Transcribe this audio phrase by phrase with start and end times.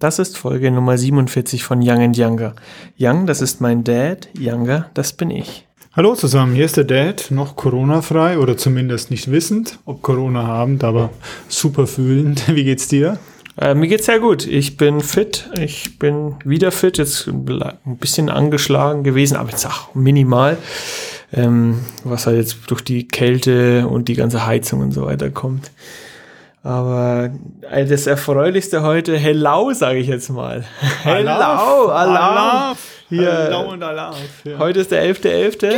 [0.00, 2.54] Das ist Folge Nummer 47 von Young and Younger.
[3.00, 5.66] Young, das ist mein Dad, Younger, das bin ich.
[5.92, 10.84] Hallo zusammen, hier ist der Dad, noch Corona-frei oder zumindest nicht wissend, ob Corona habend,
[10.84, 11.10] aber
[11.48, 12.44] super fühlend.
[12.54, 13.18] Wie geht's dir?
[13.60, 14.46] Äh, mir geht's sehr gut.
[14.46, 15.50] Ich bin fit.
[15.58, 16.96] Ich bin wieder fit.
[16.96, 20.58] Jetzt ein bisschen angeschlagen gewesen, aber jetzt auch minimal.
[21.32, 25.72] Ähm, was halt jetzt durch die Kälte und die ganze Heizung und so weiter kommt.
[26.68, 27.30] Aber
[27.70, 30.66] äh, das Erfreulichste heute, hello, sage ich jetzt mal.
[31.02, 32.76] hello, Alarm.
[33.08, 34.16] Hier, hello und Alarm.
[34.44, 34.58] Ja.
[34.58, 35.60] Heute ist der 11.11.
[35.62, 35.76] .11.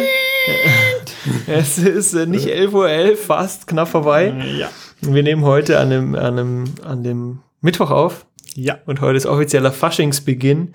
[1.47, 4.35] es ist äh, nicht 11.11 Uhr, .11, fast knapp vorbei.
[4.59, 4.69] Ja.
[5.01, 8.27] Wir nehmen heute an dem, an dem, an dem Mittwoch auf.
[8.57, 8.79] Ja.
[8.87, 10.75] Und heute ist offizieller Faschingsbeginn,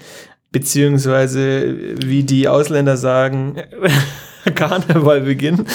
[0.53, 3.61] beziehungsweise wie die Ausländer sagen,
[4.55, 5.65] Karneval beginnen.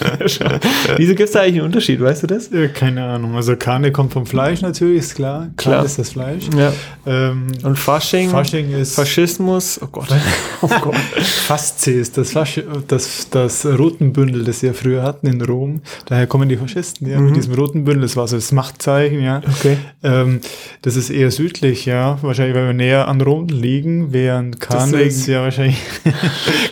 [0.96, 2.50] Wieso gibt es da eigentlich einen Unterschied, weißt du das?
[2.50, 3.34] Ja, keine Ahnung.
[3.36, 5.50] Also Karne kommt vom Fleisch natürlich, ist klar.
[5.56, 5.74] Klar.
[5.76, 6.44] Karne ist das Fleisch.
[6.56, 6.72] Ja.
[7.06, 10.08] Ähm, Und Fasching, Fasching ist Faschismus, oh Gott.
[10.62, 10.96] oh Gott.
[10.96, 15.82] Faszi ist das, Fasch das, das Rotenbündel, das wir früher hatten in Rom.
[16.06, 17.26] Daher kommen die Faschisten, ja, Mhm.
[17.26, 18.02] mit diesem roten Bündel.
[18.02, 19.40] Das war so das Machtzeichen, ja.
[19.58, 19.76] Okay.
[20.02, 20.40] Ähm,
[20.82, 22.18] das ist eher südlich, ja.
[22.22, 25.76] Wahrscheinlich, weil wir näher an Rom liegen, während Karne ist ja wahrscheinlich,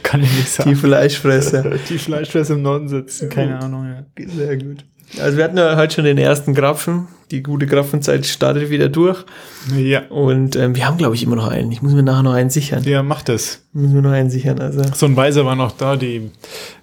[0.03, 0.77] kann ich nicht Die sagen.
[1.43, 1.79] Fleischfresser.
[1.89, 4.27] Die Fleischfresser im Norden sitzen, keine Ahnung, ja.
[4.27, 4.85] Sehr gut.
[5.21, 7.09] Also wir hatten ja heute schon den ersten Grapfen.
[7.33, 9.25] Die gute Grapfenzeit startet wieder durch.
[9.77, 10.03] Ja.
[10.09, 11.73] Und ähm, wir haben, glaube ich, immer noch einen.
[11.73, 12.85] Ich muss mir nachher noch einen sichern.
[12.85, 13.65] Ja, macht das.
[13.73, 14.61] Müssen wir noch einen sichern.
[14.61, 16.31] Also So ein Weiser war noch da, die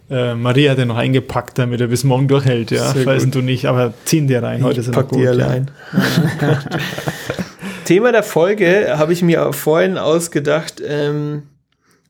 [0.09, 2.91] äh, Maria hat er noch eingepackt, damit er bis morgen durchhält, ja.
[2.91, 3.35] Sehr Weißt gut.
[3.35, 4.63] du nicht, aber ziehen dir rein.
[4.63, 5.49] Heute ich sind pack wir die gut, alle ja.
[5.49, 5.71] ein.
[7.85, 11.43] Thema der Folge habe ich mir vorhin ausgedacht, ähm,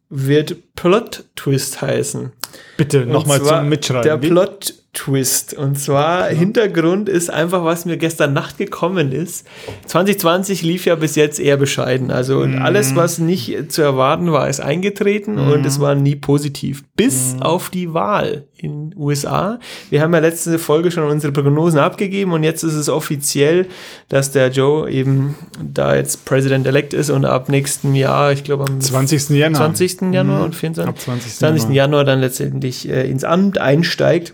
[0.10, 2.32] wird Plot Twist heißen.
[2.78, 4.04] Bitte nochmal zum Mitschreiben.
[4.04, 5.54] Der Plot Twist.
[5.54, 9.46] Und zwar Hintergrund ist einfach, was mir gestern Nacht gekommen ist.
[9.86, 12.10] 2020 lief ja bis jetzt eher bescheiden.
[12.10, 12.62] Also und Mhm.
[12.62, 16.84] alles, was nicht zu erwarten war, ist eingetreten und es war nie positiv.
[16.96, 17.42] Bis Mhm.
[17.44, 19.60] auf die Wahl in USA.
[19.92, 23.68] Wir haben ja letzte Folge schon unsere Prognosen abgegeben und jetzt ist es offiziell,
[24.10, 28.82] dass der Joe eben da jetzt President-elect ist und ab nächsten Jahr, ich glaube am
[28.82, 29.38] 20.
[29.38, 29.62] Januar.
[29.62, 30.12] 20.
[30.14, 30.46] Januar Mhm.
[30.46, 30.90] und 24.
[30.90, 31.36] Ab 20.
[31.36, 31.74] 20.
[31.76, 34.34] Januar dann letztendlich äh, ins Amt einsteigt.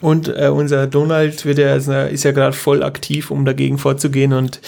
[0.00, 4.32] Und äh, unser Donald wird ja, ist ja- ja gerade voll aktiv, um dagegen vorzugehen
[4.32, 4.60] und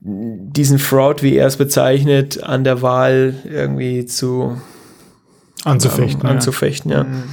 [0.00, 4.60] diesen Fraud, wie er es bezeichnet, an der Wahl irgendwie zu
[5.64, 6.20] Anzufechten.
[6.22, 7.04] ähm, anzufechten ja.
[7.04, 7.24] Mhm.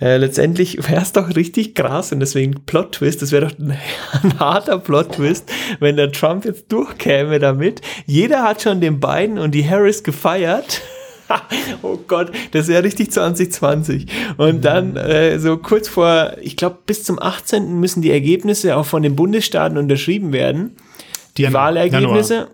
[0.00, 3.76] Äh, letztendlich wäre es doch richtig krass und deswegen Plot-Twist, das wäre doch ein,
[4.22, 7.80] ein harter Plot-Twist, wenn der Trump jetzt durchkäme damit.
[8.04, 10.82] Jeder hat schon den Biden und die Harris gefeiert.
[11.82, 14.06] oh Gott, das wäre richtig 2020.
[14.36, 17.78] Und dann äh, so kurz vor, ich glaube bis zum 18.
[17.78, 20.76] müssen die Ergebnisse auch von den Bundesstaaten unterschrieben werden.
[21.36, 21.64] Die Januar.
[21.64, 22.48] Wahlergebnisse,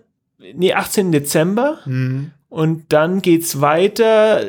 [0.55, 1.11] nee, 18.
[1.11, 1.79] Dezember.
[1.85, 2.31] Mhm.
[2.49, 4.41] Und dann geht's weiter.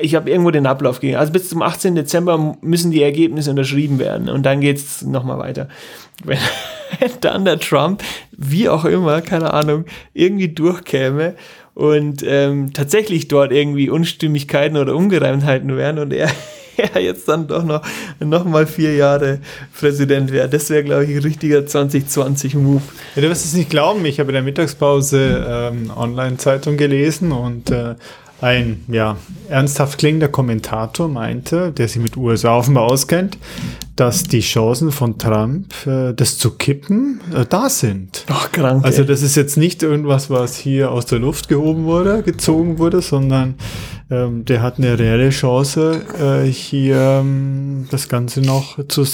[0.00, 1.18] Ich habe irgendwo den Ablauf gegeben.
[1.18, 1.94] Also bis zum 18.
[1.94, 4.30] Dezember müssen die Ergebnisse unterschrieben werden.
[4.30, 5.68] Und dann geht's noch nochmal weiter.
[6.24, 6.38] Wenn
[7.20, 8.02] dann der Trump,
[8.32, 9.84] wie auch immer, keine Ahnung,
[10.14, 11.34] irgendwie durchkäme
[11.76, 16.30] und ähm, tatsächlich dort irgendwie Unstimmigkeiten oder Ungereimtheiten wären und er,
[16.78, 17.82] er jetzt dann doch noch,
[18.18, 19.40] noch mal vier Jahre
[19.78, 20.48] Präsident wäre.
[20.48, 22.80] Das wäre, glaube ich, ein richtiger 2020-Move.
[23.14, 27.70] Ja, du wirst es nicht glauben, ich habe in der Mittagspause ähm, Online-Zeitung gelesen und
[27.70, 27.94] äh,
[28.40, 29.16] ein ja,
[29.48, 33.38] ernsthaft klingender Kommentator meinte, der sich mit USA offenbar auskennt,
[33.96, 38.24] dass die Chancen von Trump, äh, das zu kippen, äh, da sind.
[38.26, 38.84] Doch, krank.
[38.84, 43.00] Also das ist jetzt nicht irgendwas, was hier aus der Luft gehoben wurde, gezogen wurde,
[43.00, 43.54] sondern
[44.10, 49.04] ähm, der hat eine reelle Chance, äh, hier ähm, das Ganze noch zu,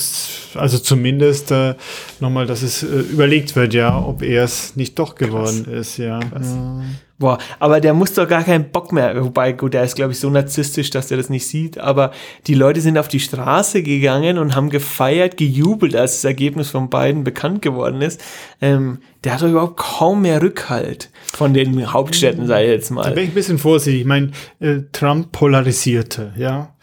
[0.55, 1.77] also zumindest äh,
[2.21, 6.19] nochmal, dass es äh, überlegt wird, ja, ob er es nicht doch geworden ist, ja.
[6.21, 6.83] ja.
[7.23, 9.23] Boah, aber der muss doch gar keinen Bock mehr.
[9.25, 11.79] Wobei, gut, der ist, glaube ich, so narzisstisch, dass der das nicht sieht.
[11.79, 12.11] Aber
[12.49, 16.91] die Leute sind auf die Straße gegangen und haben gefeiert, gejubelt, als das Ergebnis von
[16.91, 18.21] beiden bekannt geworden ist.
[18.61, 23.13] Ähm, der hat doch überhaupt kaum mehr Rückhalt von den Hauptstädten, sei jetzt Da mal.
[23.13, 24.01] bin ich ein bisschen vorsichtig.
[24.01, 26.75] Ich meine, äh, Trump polarisierte, ja.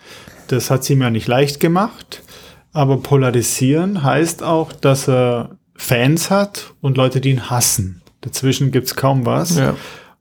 [0.47, 2.23] Das hat es ihm ja nicht leicht gemacht.
[2.71, 8.01] Aber polarisieren heißt auch, dass er Fans hat und Leute, die ihn hassen.
[8.21, 9.57] Dazwischen gibt's kaum was.
[9.57, 9.75] Ja.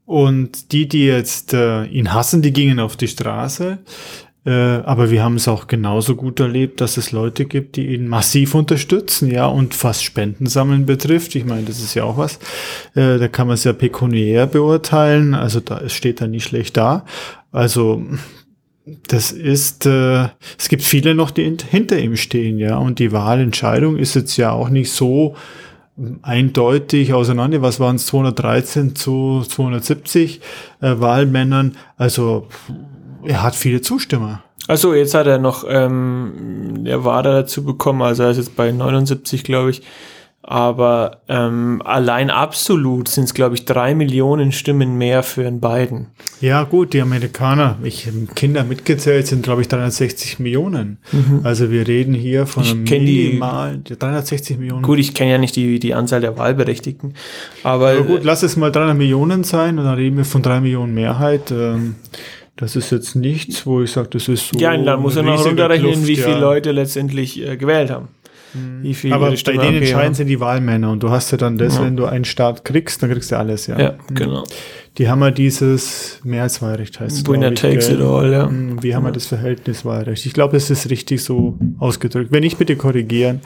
[0.09, 3.77] Und die, die jetzt äh, ihn hassen, die gingen auf die Straße.
[4.43, 8.07] Äh, aber wir haben es auch genauso gut erlebt, dass es Leute gibt, die ihn
[8.07, 11.35] massiv unterstützen, ja, und was Spendensammeln betrifft.
[11.35, 12.37] Ich meine, das ist ja auch was.
[12.95, 15.35] Äh, da kann man es ja pekuniär beurteilen.
[15.35, 17.05] Also da es steht da nicht schlecht da.
[17.51, 18.01] Also
[19.07, 22.77] das ist, äh, es gibt viele noch, die hint- hinter ihm stehen, ja.
[22.79, 25.35] Und die Wahlentscheidung ist jetzt ja auch nicht so
[26.21, 27.61] eindeutig auseinander.
[27.61, 28.05] Was waren es?
[28.07, 30.41] 213 zu 270
[30.81, 31.77] äh, Wahlmännern.
[31.97, 32.47] Also
[33.23, 34.43] er hat viele Zustimmer.
[34.67, 38.55] Also jetzt hat er noch, ähm, er war da dazu bekommen, also er ist jetzt
[38.55, 39.81] bei 79, glaube ich.
[40.41, 46.07] Aber ähm, allein absolut sind es, glaube ich, drei Millionen Stimmen mehr für den beiden.
[46.39, 50.99] Ja, gut, die Amerikaner, ich Kinder mitgezählt, sind, glaube ich, 360 Millionen.
[51.11, 51.41] Mhm.
[51.43, 54.81] Also wir reden hier von ich minimal, die, 360 Millionen.
[54.81, 57.15] Gut, ich kenne ja nicht die, die Anzahl der Wahlberechtigten.
[57.63, 60.61] Aber, aber gut, lass es mal 300 Millionen sein und dann reden wir von drei
[60.61, 61.51] Millionen Mehrheit.
[61.51, 61.95] Ähm,
[62.55, 64.59] das ist jetzt nichts, wo ich sage, das ist so.
[64.59, 66.39] Ja, dann muss er noch runterrechnen, Kluft, wie viele ja.
[66.39, 68.09] Leute letztendlich äh, gewählt haben.
[68.53, 68.83] Mhm.
[68.83, 71.75] Wie viel Aber bei denen entscheiden sind die Wahlmänner und du hast ja dann das,
[71.75, 71.83] ja.
[71.83, 73.79] wenn du einen Staat kriegst, dann kriegst du alles, ja.
[73.79, 74.43] Ja, genau.
[74.97, 78.47] Die haben ja dieses Mehrheitswahlrecht heißt Winner takes it all, ja.
[78.47, 80.25] Mhm, wie haben wir das Verhältniswahlrecht?
[80.25, 82.31] Ich glaube, es ist richtig so ausgedrückt.
[82.31, 83.41] Wenn ich bitte korrigieren,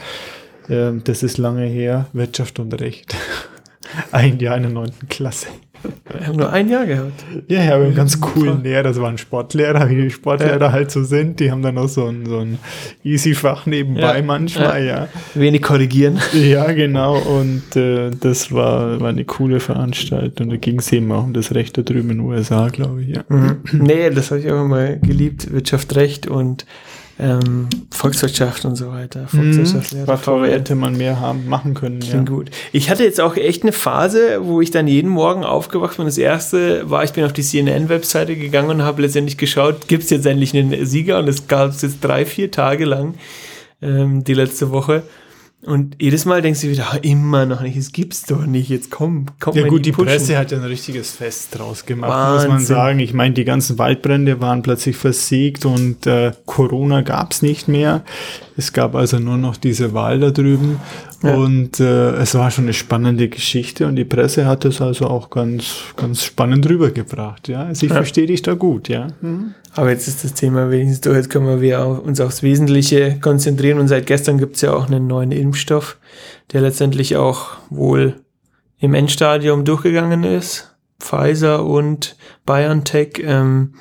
[0.69, 3.15] äh, das ist lange her, Wirtschaft und Recht.
[4.11, 5.47] Ein Jahr in der neunten Klasse.
[5.83, 7.25] Wir haben nur ein Jahr gehabt.
[7.47, 10.71] Ja, ja, wir haben einen ganz coolen Lehrer, das waren Sportlehrer, wie die Sportlehrer ja.
[10.71, 11.39] halt so sind.
[11.39, 12.59] Die haben dann noch so ein, so ein
[13.03, 14.23] easy Fach nebenbei ja.
[14.23, 14.95] manchmal, ja.
[14.95, 15.07] ja.
[15.33, 16.19] Wenig korrigieren.
[16.33, 17.17] Ja, genau.
[17.17, 20.49] Und äh, das war, war eine coole Veranstaltung.
[20.49, 23.09] Da ging es eben auch um das Recht da drüben in den USA, glaube ich,
[23.09, 23.23] ja.
[23.29, 23.59] Mhm.
[23.71, 26.65] Nee, das habe ich auch immer geliebt, Wirtschaft, Recht und
[27.19, 29.27] ähm, Volkswirtschaft und so weiter.
[29.27, 30.07] Volkswirtschaftslehre.
[30.07, 31.99] Was toll, hätte man mehr haben, machen können.
[31.99, 32.35] Klingt ja.
[32.35, 32.49] gut.
[32.71, 36.05] Ich hatte jetzt auch echt eine Phase, wo ich dann jeden Morgen aufgewacht bin.
[36.05, 40.09] Das erste war, ich bin auf die CNN-Webseite gegangen und habe letztendlich geschaut, gibt es
[40.09, 41.19] jetzt endlich einen Sieger?
[41.19, 43.13] Und es gab es jetzt drei, vier Tage lang,
[43.81, 45.03] ähm, die letzte Woche.
[45.65, 48.91] Und jedes Mal denkst du wieder, ah, immer noch nicht, es gibt's doch nicht, jetzt
[48.91, 49.55] komm, komm.
[49.55, 52.51] Ja gut, die, die Presse hat ja ein richtiges Fest draus gemacht, Wahnsinn.
[52.51, 52.99] muss man sagen.
[52.99, 58.03] Ich meine, die ganzen Waldbrände waren plötzlich versiegt und äh, Corona gab's nicht mehr.
[58.57, 60.79] Es gab also nur noch diese Wahl da drüben
[61.23, 61.33] ja.
[61.35, 65.29] und äh, es war schon eine spannende Geschichte und die Presse hat es also auch
[65.29, 67.47] ganz, ganz spannend rübergebracht.
[67.47, 67.95] Ja, also ich ja.
[67.95, 69.07] verstehe dich da gut, ja.
[69.21, 69.53] Mhm.
[69.75, 73.87] Aber jetzt ist das Thema wenigstens durch, jetzt können wir uns aufs Wesentliche konzentrieren und
[73.87, 75.97] seit gestern gibt es ja auch einen neuen Impfstoff,
[76.51, 78.21] der letztendlich auch wohl
[78.79, 80.75] im Endstadium durchgegangen ist.
[80.99, 82.15] Pfizer und
[82.45, 83.73] BioNTech ähm,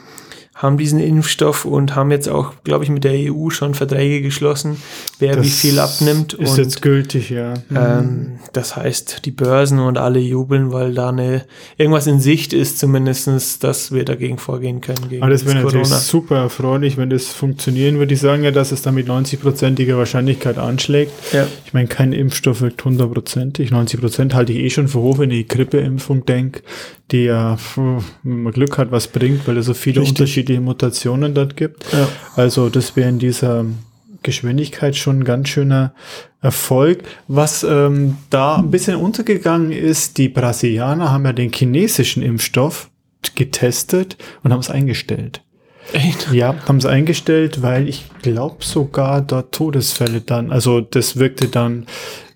[0.54, 4.80] haben diesen Impfstoff und haben jetzt auch, glaube ich, mit der EU schon Verträge geschlossen,
[5.22, 6.34] wer das wie viel abnimmt.
[6.34, 7.54] Ist und, jetzt gültig, ja.
[7.74, 8.38] Ähm, mhm.
[8.52, 11.44] das heißt, die Börsen und alle jubeln, weil da eine
[11.78, 15.08] irgendwas in Sicht ist, zumindestens, dass wir dagegen vorgehen können.
[15.08, 18.08] Gegen Aber das wäre natürlich super erfreulich, wenn das funktionieren würde.
[18.08, 21.12] Die sagen ja, dass es da mit 90-prozentiger Wahrscheinlichkeit anschlägt.
[21.32, 21.46] Ja.
[21.64, 23.70] Ich meine, kein Impfstoff wirkt hundertprozentig.
[23.70, 26.62] 90 Prozent halte ich eh schon für hoch, wenn ich die Grippeimpfung denke
[27.12, 30.18] die ja, wenn man Glück hat, was bringt, weil es so viele Richtig.
[30.18, 31.84] unterschiedliche Mutationen dort gibt.
[31.92, 32.08] Ja.
[32.36, 33.66] Also das wäre in dieser
[34.22, 35.94] Geschwindigkeit schon ein ganz schöner
[36.40, 37.04] Erfolg.
[37.28, 42.90] Was ähm, da ein bisschen untergegangen ist, die Brasilianer haben ja den chinesischen Impfstoff
[43.34, 45.42] getestet und haben es eingestellt.
[45.92, 46.32] Echt?
[46.32, 51.86] Ja, haben es eingestellt, weil ich glaube sogar dort Todesfälle dann, also das wirkte dann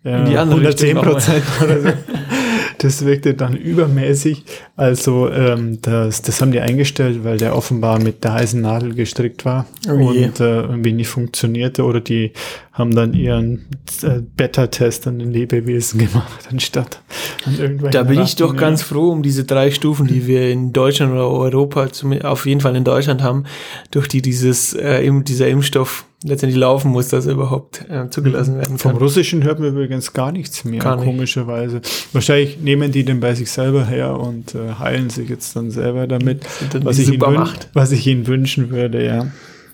[0.05, 1.89] äh, 110 Prozent oder so.
[2.79, 4.45] das wirkte dann übermäßig.
[4.77, 9.45] Also ähm, das, das haben die eingestellt, weil der offenbar mit der heißen Nadel gestrickt
[9.45, 11.85] war oh und äh, irgendwie nicht funktionierte.
[11.85, 12.33] Oder die
[12.73, 13.67] haben dann ihren
[14.03, 17.01] äh, Beta-Test an den Lebewesen gemacht, anstatt
[17.45, 18.61] an irgendwelchen Da bin Ratten, ich doch ja.
[18.61, 21.89] ganz froh um diese drei Stufen, die wir in Deutschland oder Europa,
[22.23, 23.45] auf jeden Fall in Deutschland haben,
[23.91, 28.59] durch die dieses, äh, dieser Impfstoff letztendlich laufen muss, dass er überhaupt äh, zugelassen mhm.
[28.59, 28.79] werden kann.
[28.79, 31.07] Vom Russischen hört man übrigens gar nichts mehr, gar nicht.
[31.07, 31.81] komischerweise.
[32.13, 36.07] Wahrscheinlich nehmen die den bei sich selber her und äh, heilen sich jetzt dann selber
[36.07, 39.27] damit, dann was, ich ihnen was ich ihnen wünschen würde, ja.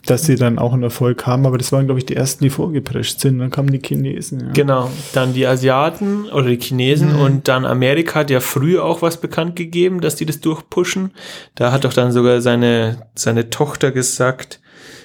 [0.04, 2.50] Dass sie dann auch einen Erfolg haben, aber das waren, glaube ich, die ersten, die
[2.50, 3.38] vorgeprescht sind.
[3.38, 4.40] Dann kamen die Chinesen.
[4.40, 4.52] Ja.
[4.52, 7.20] Genau, dann die Asiaten oder die Chinesen mhm.
[7.20, 11.12] und dann Amerika hat ja früher auch was bekannt gegeben, dass die das durchpushen.
[11.54, 14.58] Da hat doch dann sogar seine, seine Tochter gesagt,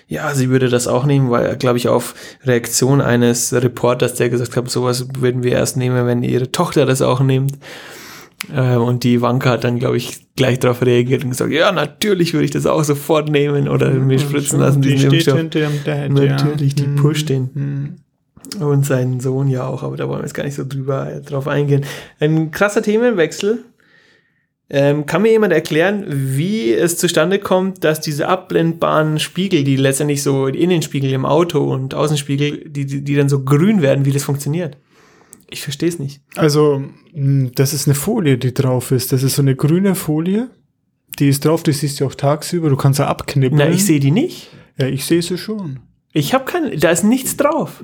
[0.07, 4.55] ja, sie würde das auch nehmen, weil, glaube ich, auf Reaktion eines Reporters, der gesagt
[4.55, 7.57] hat, sowas würden wir erst nehmen, wenn ihre Tochter das auch nimmt.
[8.53, 12.33] Äh, und die Wanka hat dann, glaube ich, gleich darauf reagiert und gesagt, ja, natürlich
[12.33, 14.81] würde ich das auch sofort nehmen oder mir spritzen lassen.
[14.81, 16.85] Die steht hinter dem Dad, Natürlich, ja.
[16.85, 17.49] die pusht den.
[17.53, 17.95] Mhm.
[18.63, 21.21] Und seinen Sohn ja auch, aber da wollen wir jetzt gar nicht so drüber äh,
[21.21, 21.83] drauf eingehen.
[22.19, 23.65] Ein krasser Themenwechsel.
[24.69, 30.21] Ähm, kann mir jemand erklären, wie es zustande kommt, dass diese abblendbaren Spiegel, die letztendlich
[30.23, 34.25] so Innenspiegel im Auto und Außenspiegel, die, die, die dann so grün werden, wie das
[34.25, 34.75] funktioniert?
[35.49, 36.21] Ich verstehe es nicht.
[36.35, 36.83] Also,
[37.13, 39.13] hm, das ist eine Folie, die drauf ist.
[39.13, 40.49] Das ist so eine grüne Folie.
[41.19, 42.69] Die ist drauf, die siehst du auch tagsüber.
[42.69, 43.57] Du kannst sie abknippeln.
[43.57, 44.49] Na, ich sehe die nicht.
[44.77, 45.79] Ja, ich sehe sie schon.
[46.11, 47.83] Ich habe keine, da ist nichts drauf.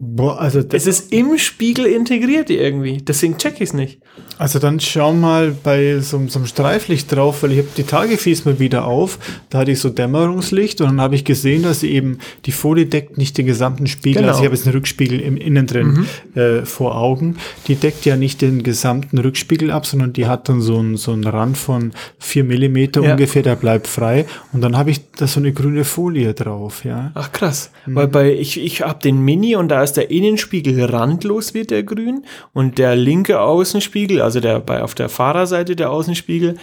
[0.00, 2.98] Boah, also Es ist im Spiegel integriert irgendwie.
[2.98, 3.98] Deswegen check ich es nicht.
[4.38, 8.16] Also dann schau mal bei so, so einem Streiflicht drauf, weil ich habe die Tage
[8.16, 9.18] fies mal wieder auf.
[9.50, 12.86] Da hatte ich so Dämmerungslicht und dann habe ich gesehen, dass sie eben die Folie
[12.86, 14.22] deckt nicht den gesamten Spiegel.
[14.22, 14.28] Genau.
[14.28, 17.36] Also ich habe jetzt einen Rückspiegel im Innen drin äh, vor Augen.
[17.66, 21.12] Die deckt ja nicht den gesamten Rückspiegel ab, sondern die hat dann so einen so
[21.12, 23.12] einen Rand von vier Millimeter Ja.
[23.12, 24.26] ungefähr, der bleibt frei.
[24.52, 27.10] Und dann habe ich da so eine grüne Folie drauf, ja.
[27.14, 27.70] Ach krass.
[27.86, 31.82] Weil bei ich, ich habe den Mini und da ist der Innenspiegel randlos wird der
[31.82, 36.56] grün und der linke Außenspiegel, also der bei auf der Fahrerseite der Außenspiegel,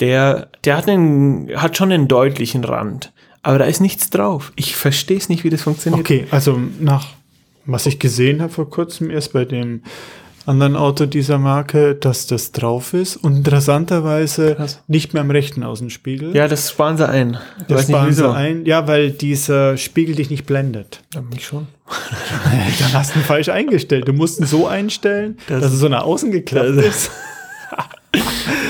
[0.00, 3.12] der der hat einen hat schon einen deutlichen Rand,
[3.42, 4.52] aber da ist nichts drauf.
[4.56, 6.00] Ich verstehe es nicht, wie das funktioniert.
[6.00, 7.08] Okay, also nach
[7.64, 9.82] was ich gesehen habe vor kurzem erst bei dem
[10.46, 14.82] anderen Auto dieser Marke, dass das drauf ist und interessanterweise Krass.
[14.88, 16.34] nicht mehr am rechten Außenspiegel.
[16.34, 17.38] Ja, das sparen sie ein.
[17.60, 18.30] Ich das nicht sparen wieso.
[18.30, 18.64] sie ein.
[18.66, 21.02] Ja, weil dieser Spiegel dich nicht blendet.
[21.14, 21.66] Ja, mich schon.
[22.80, 24.08] Dann hast du ihn falsch eingestellt.
[24.08, 27.10] Du musst ihn so einstellen, Das- dass es so nach außen geklappt ist,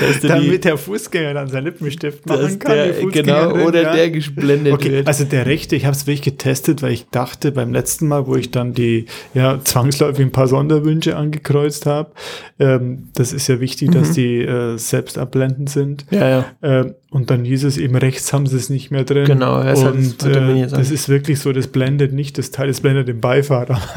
[0.01, 2.71] Da ist der, die, damit der Fußgänger dann seinen Lippenstift machen dass kann.
[2.73, 3.93] der genau oder ja.
[3.95, 5.07] der geblendet Okay, wird.
[5.07, 8.35] also der rechte, ich habe es wirklich getestet, weil ich dachte beim letzten Mal, wo
[8.35, 12.11] ich dann die ja zwangsläufig ein paar Sonderwünsche angekreuzt habe,
[12.59, 14.13] ähm, das ist ja wichtig, dass Mhm.
[14.13, 16.05] die äh, selbst abblendend sind.
[16.11, 16.45] ja, ja.
[16.81, 19.25] Äh, und dann hieß es eben, rechts haben sie es nicht mehr drin.
[19.25, 20.67] Genau, er und äh, sein.
[20.71, 23.79] das ist wirklich so, das blendet nicht das Teil, das blendet den Beifahrer.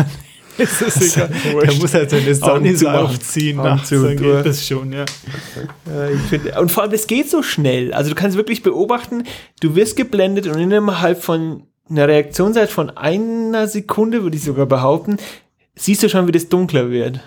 [0.58, 1.30] ist das egal.
[1.52, 1.68] wurscht.
[1.70, 3.06] Der muss halt seine zumachen.
[3.06, 5.04] aufziehen nachts, dann geht das schon, ja.
[5.86, 7.92] Ja, ich find, und vor allem, es geht so schnell.
[7.92, 9.24] Also du kannst wirklich beobachten,
[9.60, 15.18] du wirst geblendet und innerhalb von einer Reaktionszeit von einer Sekunde, würde ich sogar behaupten,
[15.78, 17.20] siehst du schon, wie das dunkler wird.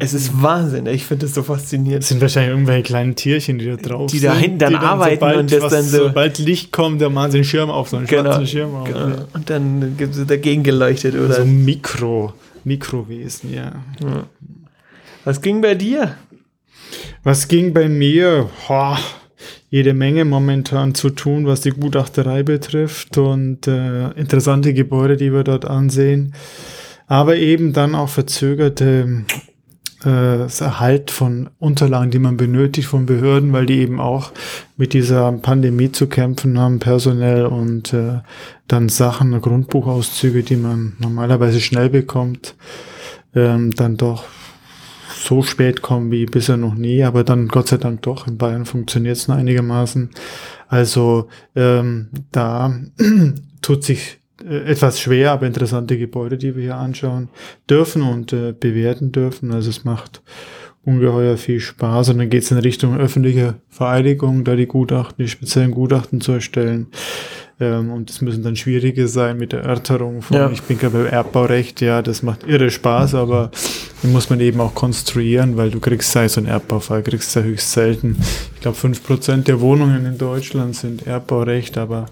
[0.00, 0.86] Es ist Wahnsinn.
[0.86, 2.02] Ich finde das so faszinierend.
[2.02, 4.28] Das sind wahrscheinlich irgendwelche kleinen Tierchen, die da drauf Die sind.
[4.28, 7.30] da hinten dann arbeiten sobald und das was, dann so- Sobald Licht kommt, dann machen
[7.30, 8.22] sie einen Schirm auf, so einen Genau.
[8.24, 8.88] schwarzen Schirm auf.
[8.88, 8.98] Genau.
[9.08, 9.14] Ja.
[9.32, 11.34] Und dann gibt es dagegen geleuchtet, oder?
[11.34, 12.32] So Mikro,
[12.66, 13.72] Mikrowesen, ja.
[15.24, 16.16] Was ging bei dir?
[17.22, 18.50] Was ging bei mir?
[18.66, 18.98] Boah,
[19.70, 25.44] jede Menge momentan zu tun, was die Gutachterei betrifft und äh, interessante Gebäude, die wir
[25.44, 26.34] dort ansehen.
[27.06, 29.24] Aber eben dann auch verzögerte
[30.06, 34.30] das Erhalt von Unterlagen, die man benötigt von Behörden, weil die eben auch
[34.76, 38.20] mit dieser Pandemie zu kämpfen haben, personell und äh,
[38.68, 42.54] dann Sachen, Grundbuchauszüge, die man normalerweise schnell bekommt,
[43.34, 44.24] ähm, dann doch
[45.08, 48.28] so spät kommen wie bisher noch nie, aber dann Gott sei Dank doch.
[48.28, 50.10] In Bayern funktioniert es noch einigermaßen.
[50.68, 52.78] Also ähm, da
[53.60, 57.28] tut sich äh, etwas schwer, aber interessante Gebäude, die wir hier anschauen
[57.68, 59.52] dürfen und äh, bewerten dürfen.
[59.52, 60.22] Also es macht
[60.84, 65.28] ungeheuer viel Spaß und dann geht es in Richtung öffentliche Vereidigung, da die Gutachten, die
[65.28, 66.86] speziellen Gutachten zu erstellen.
[67.58, 70.50] Ähm, und es müssen dann schwierige sein mit der Erörterung von, Ja.
[70.50, 73.50] ich bin gerade beim Erbbaurecht, ja, das macht irre Spaß, aber
[74.06, 77.42] den muss man eben auch konstruieren, weil du kriegst sei so ein Erbbaufall, kriegst ja
[77.42, 78.16] höchst selten.
[78.54, 82.06] Ich glaube, 5% der Wohnungen in Deutschland sind Erbbaurecht, aber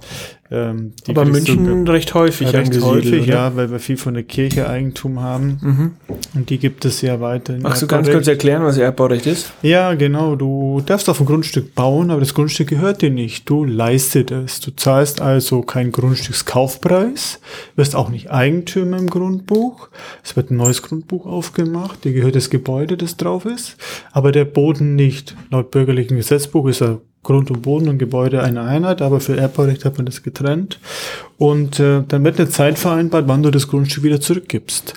[0.50, 3.32] ähm, die Aber München recht häufig ja, recht häufig, oder?
[3.32, 5.90] ja, weil wir viel von der Kirche Eigentum haben Mhm.
[6.34, 7.62] und die gibt es ja weiterhin.
[7.62, 9.52] Magst du ganz kurz erklären, was Erbbaurecht ist?
[9.62, 10.36] Ja, genau.
[10.36, 13.48] Du darfst auf ein Grundstück bauen, aber das Grundstück gehört dir nicht.
[13.48, 14.60] Du leistest es.
[14.60, 17.40] Du zahlst also keinen Grundstückskaufpreis,
[17.76, 19.88] wirst auch nicht Eigentümer im Grundbuch.
[20.22, 21.83] Es wird ein neues Grundbuch aufgemacht.
[21.96, 23.76] Dir gehört das Gebäude, das drauf ist,
[24.12, 25.36] aber der Boden nicht.
[25.50, 29.84] Laut bürgerlichen Gesetzbuch ist er Grund und Boden und Gebäude eine Einheit, aber für Erbbaurecht
[29.84, 30.78] hat man das getrennt.
[31.38, 34.94] Und äh, dann wird eine Zeit vereinbart, wann du das Grundstück wieder zurückgibst.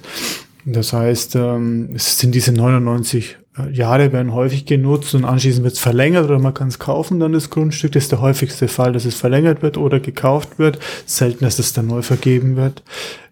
[0.66, 3.38] Das heißt, ähm, es sind diese 99
[3.72, 7.34] Jahre werden häufig genutzt und anschließend wird es verlängert oder man kann es kaufen, dann
[7.34, 7.92] das Grundstück.
[7.92, 10.80] Das ist der häufigste Fall, dass es verlängert wird oder gekauft wird.
[11.06, 12.84] Selten, dass es dann neu vergeben wird.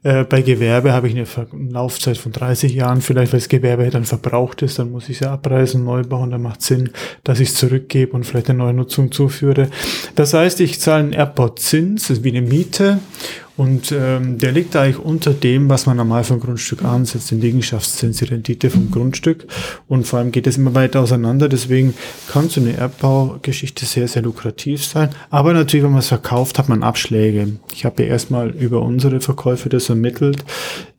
[0.06, 3.90] Äh, bei Gewerbe habe ich eine Ver Laufzeit von 30 Jahren, vielleicht weil das Gewerbe
[3.90, 6.92] dann verbraucht ist, dann muss ich es ja abreißen, neu bauen, dann macht Sinn,
[7.24, 9.68] dass ich es zurückgebe und vielleicht eine neue Nutzung zuführe.
[10.14, 13.00] Das heißt, ich zahle einen das ist wie eine Miete
[13.58, 18.18] und ähm, der liegt eigentlich unter dem, was man normal ein Grundstück ansetzt, den Liegenschaftszins,
[18.18, 19.48] die Rendite vom Grundstück.
[19.88, 21.48] Und vor allem geht es immer weiter auseinander.
[21.48, 21.94] Deswegen
[22.28, 25.10] kann so eine Erbbaugeschichte sehr, sehr lukrativ sein.
[25.30, 27.54] Aber natürlich, wenn man es verkauft, hat man Abschläge.
[27.74, 30.44] Ich habe ja erstmal über unsere Verkäufe das ermittelt,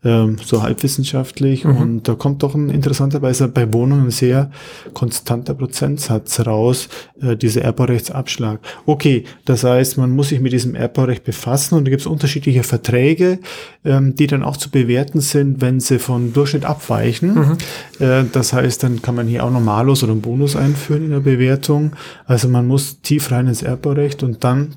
[0.05, 1.65] ähm, so halbwissenschaftlich.
[1.65, 4.51] Und da kommt doch ein interessanterweise bei Wohnungen sehr
[4.95, 6.89] konstanter Prozentsatz raus,
[7.21, 8.61] äh, dieser Erbbaurechtsabschlag.
[8.87, 12.63] Okay, das heißt, man muss sich mit diesem Erbbaurecht befassen und da gibt es unterschiedliche
[12.63, 13.41] Verträge,
[13.85, 17.57] ähm, die dann auch zu bewerten sind, wenn sie von Durchschnitt abweichen.
[17.99, 21.21] Äh, das heißt, dann kann man hier auch Normalos oder einen Bonus einführen in der
[21.21, 21.93] Bewertung.
[22.27, 24.77] Also man muss tief rein ins Erbbaurecht und dann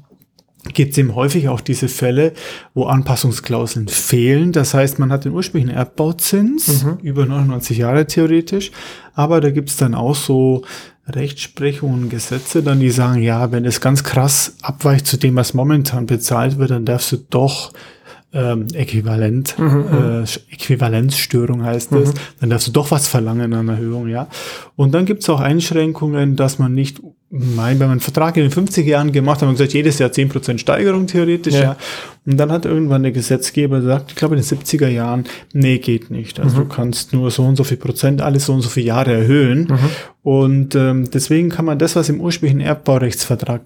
[0.66, 2.34] gibt es eben häufig auch diese Fälle,
[2.74, 4.52] wo Anpassungsklauseln fehlen.
[4.52, 6.98] Das heißt, man hat den ursprünglichen Erdbauzins mhm.
[7.02, 8.72] über 99 Jahre theoretisch,
[9.14, 10.64] aber da gibt es dann auch so
[11.08, 16.06] Rechtsprechungen Gesetze, dann die sagen, ja, wenn es ganz krass abweicht zu dem, was momentan
[16.06, 17.72] bezahlt wird, dann darfst du doch
[18.32, 20.24] ähm, Äquivalent, mhm, mhm.
[20.24, 22.18] äh, Äquivalenzstörung heißt es, mhm.
[22.40, 24.28] dann darfst du doch was verlangen an Erhöhung, ja.
[24.76, 28.50] Und dann gibt es auch Einschränkungen, dass man nicht mein, wenn man einen Vertrag in
[28.50, 31.62] den 50er Jahren gemacht hat, haben wir gesagt, jedes Jahr 10% Steigerung theoretisch, ja.
[31.62, 31.78] ja.
[32.26, 36.10] Und dann hat irgendwann der Gesetzgeber gesagt, ich glaube in den 70er Jahren, nee, geht
[36.10, 36.40] nicht.
[36.40, 36.60] Also mhm.
[36.62, 39.68] du kannst nur so und so viel Prozent, alles so und so viele Jahre erhöhen.
[39.70, 39.78] Mhm.
[40.24, 43.62] Und ähm, deswegen kann man das, was im ursprünglichen Erbbaurechtsvertrag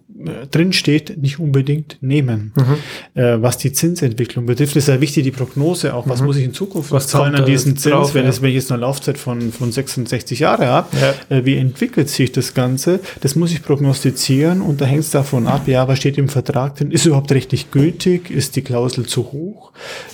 [0.51, 2.53] drin steht, nicht unbedingt nehmen.
[2.55, 3.21] Mhm.
[3.21, 6.07] Äh, was die Zinsentwicklung betrifft, ist ja wichtig die Prognose auch.
[6.07, 6.27] Was mhm.
[6.27, 8.29] muss ich in Zukunft was zahlen an diesen Zins, drauf, wenn, ja.
[8.29, 10.87] es, wenn ich jetzt eine Laufzeit von, von 66 Jahre habe?
[10.99, 11.37] Ja.
[11.37, 12.99] Äh, wie entwickelt sich das Ganze?
[13.21, 16.75] Das muss ich prognostizieren und da hängt es davon ab, ja, was steht im Vertrag
[16.77, 16.91] denn?
[16.91, 18.29] Ist überhaupt rechtlich gültig?
[18.29, 19.71] Ist die Klausel zu hoch?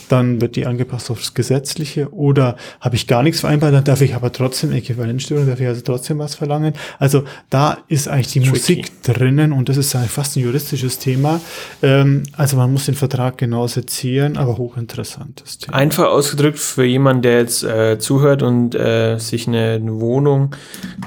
[0.09, 4.15] Dann wird die angepasst aufs Gesetzliche oder habe ich gar nichts vereinbart, dann darf ich
[4.15, 6.73] aber trotzdem Äquivalenzstörung, darf ich also trotzdem was verlangen.
[6.97, 8.51] Also da ist eigentlich die Tricky.
[8.51, 11.41] Musik drinnen und das ist eigentlich fast ein juristisches Thema.
[11.81, 15.77] Ähm, also man muss den Vertrag genau sezieren, aber hochinteressantes Thema.
[15.77, 20.55] Einfach ausgedrückt für jemanden, der jetzt äh, zuhört und äh, sich eine, eine Wohnung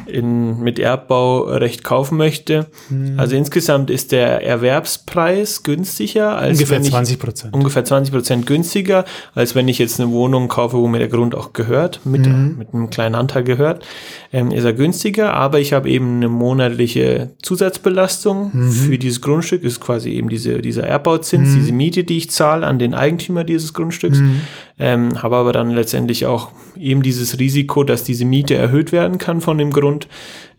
[0.07, 2.67] in, mit Erbbaurecht kaufen möchte.
[2.89, 3.19] Hm.
[3.19, 7.55] Also insgesamt ist der Erwerbspreis günstiger als ungefähr wenn ich, 20 Prozent.
[7.55, 11.35] Ungefähr 20 Prozent günstiger, als wenn ich jetzt eine Wohnung kaufe, wo mir der Grund
[11.35, 12.57] auch gehört, mit, mhm.
[12.59, 13.85] mit einem kleinen Anteil gehört.
[14.33, 18.71] Ähm, ist er günstiger, aber ich habe eben eine monatliche Zusatzbelastung mhm.
[18.87, 21.55] Für dieses Grundstück, ist quasi eben diese, dieser Erbauzins, mhm.
[21.55, 24.19] diese Miete, die ich zahle an den Eigentümer dieses Grundstücks.
[24.19, 24.41] Mhm.
[24.79, 29.41] Ähm, habe aber dann letztendlich auch eben dieses Risiko, dass diese Miete erhöht werden kann
[29.41, 30.09] von dem Grund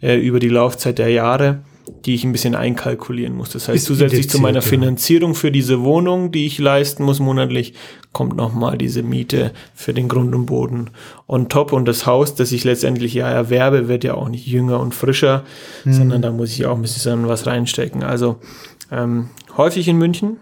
[0.01, 1.59] äh, über die Laufzeit der Jahre
[2.05, 3.51] die ich ein bisschen einkalkulieren muss.
[3.51, 7.73] Das heißt, ist zusätzlich zu meiner Finanzierung für diese Wohnung, die ich leisten muss monatlich,
[8.11, 10.89] kommt nochmal diese Miete für den Grund und Boden
[11.27, 11.73] on top.
[11.73, 15.43] Und das Haus, das ich letztendlich ja erwerbe, wird ja auch nicht jünger und frischer,
[15.83, 15.93] mhm.
[15.93, 18.03] sondern da muss ich auch ein bisschen was reinstecken.
[18.03, 18.37] Also
[18.91, 20.37] ähm, häufig in München,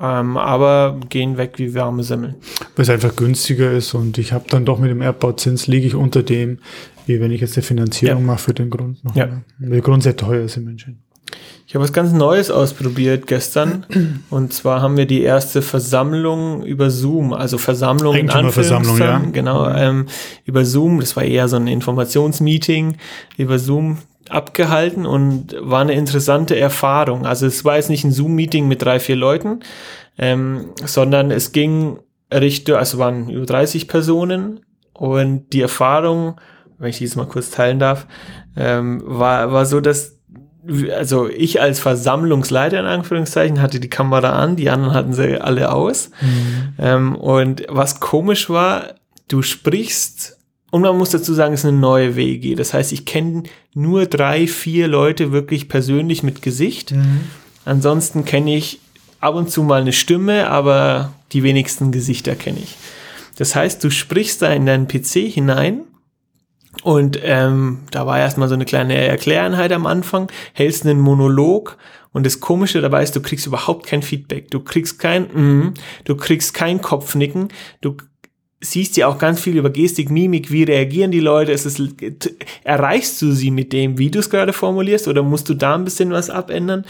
[0.00, 2.34] ähm, aber gehen weg wie warme Semmeln.
[2.74, 5.94] Weil es einfach günstiger ist und ich habe dann doch mit dem Erdbauzins liege ich
[5.94, 6.58] unter dem,
[7.06, 8.26] wie wenn ich jetzt eine Finanzierung ja.
[8.26, 9.14] mache für den Grund noch.
[9.14, 9.26] Ja.
[9.26, 9.42] Ne?
[9.60, 11.02] Der Grund sehr teuer ist in München.
[11.66, 13.86] Ich habe was ganz Neues ausprobiert gestern.
[14.30, 19.18] Und zwar haben wir die erste Versammlung über Zoom, also Versammlung in Versammlung, ja.
[19.32, 20.06] Genau, ähm,
[20.44, 21.00] über Zoom.
[21.00, 22.96] Das war eher so ein Informationsmeeting
[23.38, 27.26] über Zoom abgehalten und war eine interessante Erfahrung.
[27.26, 29.60] Also es war jetzt nicht ein Zoom-Meeting mit drei, vier Leuten,
[30.18, 31.98] ähm, sondern es ging
[32.32, 34.60] Richtung, also waren über 30 Personen
[34.92, 36.40] und die Erfahrung
[36.82, 38.06] wenn ich dies mal kurz teilen darf,
[38.56, 40.18] ähm, war, war so, dass
[40.96, 45.72] also ich als Versammlungsleiter in Anführungszeichen hatte die Kamera an, die anderen hatten sie alle
[45.72, 46.10] aus.
[46.20, 46.74] Mhm.
[46.78, 48.94] Ähm, und was komisch war,
[49.28, 50.38] du sprichst
[50.70, 52.56] und man muss dazu sagen, es ist eine neue WG.
[52.56, 56.92] Das heißt, ich kenne nur drei, vier Leute wirklich persönlich mit Gesicht.
[56.92, 57.20] Mhm.
[57.64, 58.80] Ansonsten kenne ich
[59.20, 62.76] ab und zu mal eine Stimme, aber die wenigsten Gesichter kenne ich.
[63.36, 65.82] Das heißt, du sprichst da in deinen PC hinein
[66.82, 71.76] und ähm, da war erstmal so eine kleine Erkläreinheit am Anfang, hältst einen Monolog
[72.12, 74.50] und das Komische dabei ist, du kriegst überhaupt kein Feedback.
[74.50, 77.48] Du kriegst kein, mm, du kriegst kein Kopfnicken,
[77.80, 77.96] du
[78.60, 81.52] siehst ja auch ganz viel über Gestik, Mimik, wie reagieren die Leute.
[81.52, 81.80] Es ist,
[82.64, 85.84] erreichst du sie mit dem, wie du es gerade formulierst, oder musst du da ein
[85.84, 86.84] bisschen was abändern?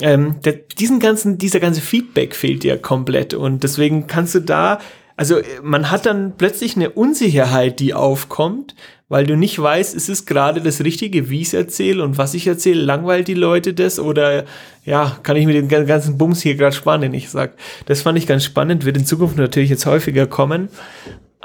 [0.00, 4.80] Ähm, der, diesen ganzen, dieser ganze Feedback fehlt dir komplett und deswegen kannst du da
[5.16, 8.74] also man hat dann plötzlich eine Unsicherheit, die aufkommt,
[9.08, 12.34] weil du nicht weißt, ist es gerade das Richtige, wie ich es erzähle und was
[12.34, 14.44] ich erzähle, langweilt die Leute das oder
[14.84, 17.54] ja, kann ich mit dem ganzen Bums hier gerade spannen, ich sag.
[17.86, 20.68] Das fand ich ganz spannend, wird in Zukunft natürlich jetzt häufiger kommen.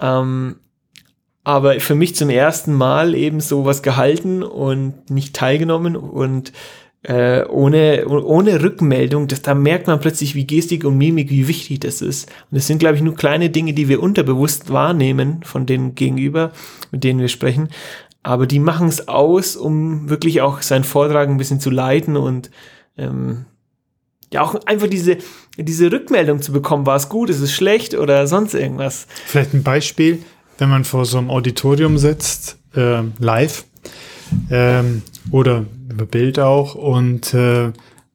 [0.01, 0.55] Ähm,
[1.43, 6.53] aber für mich zum ersten Mal eben sowas gehalten und nicht teilgenommen und
[7.03, 11.79] äh, ohne, ohne Rückmeldung, das, da merkt man plötzlich, wie Gestik und Mimik, wie wichtig
[11.79, 12.29] das ist.
[12.51, 16.51] Und das sind, glaube ich, nur kleine Dinge, die wir unterbewusst wahrnehmen von den Gegenüber,
[16.91, 17.69] mit denen wir sprechen.
[18.21, 22.51] Aber die machen es aus, um wirklich auch seinen Vortrag ein bisschen zu leiten und
[22.97, 23.45] ähm,
[24.33, 25.17] ja auch einfach diese,
[25.57, 29.07] diese Rückmeldung zu bekommen, war es gut, ist es schlecht oder sonst irgendwas.
[29.25, 30.21] Vielleicht ein Beispiel,
[30.57, 33.63] wenn man vor so einem Auditorium sitzt, äh, live,
[34.51, 35.65] ähm, oder
[35.99, 37.71] über Bild auch und äh,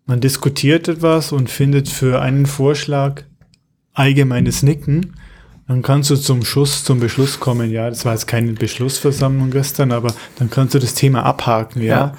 [0.06, 3.22] man diskutiert etwas und findet für einen Vorschlag
[3.94, 5.14] allgemeines Nicken,
[5.66, 7.70] dann kannst du zum Schuss, zum Beschluss kommen.
[7.70, 11.82] Ja, das war jetzt keine Beschlussversammlung gestern, aber dann kannst du das Thema abhaken.
[11.82, 12.14] Ja,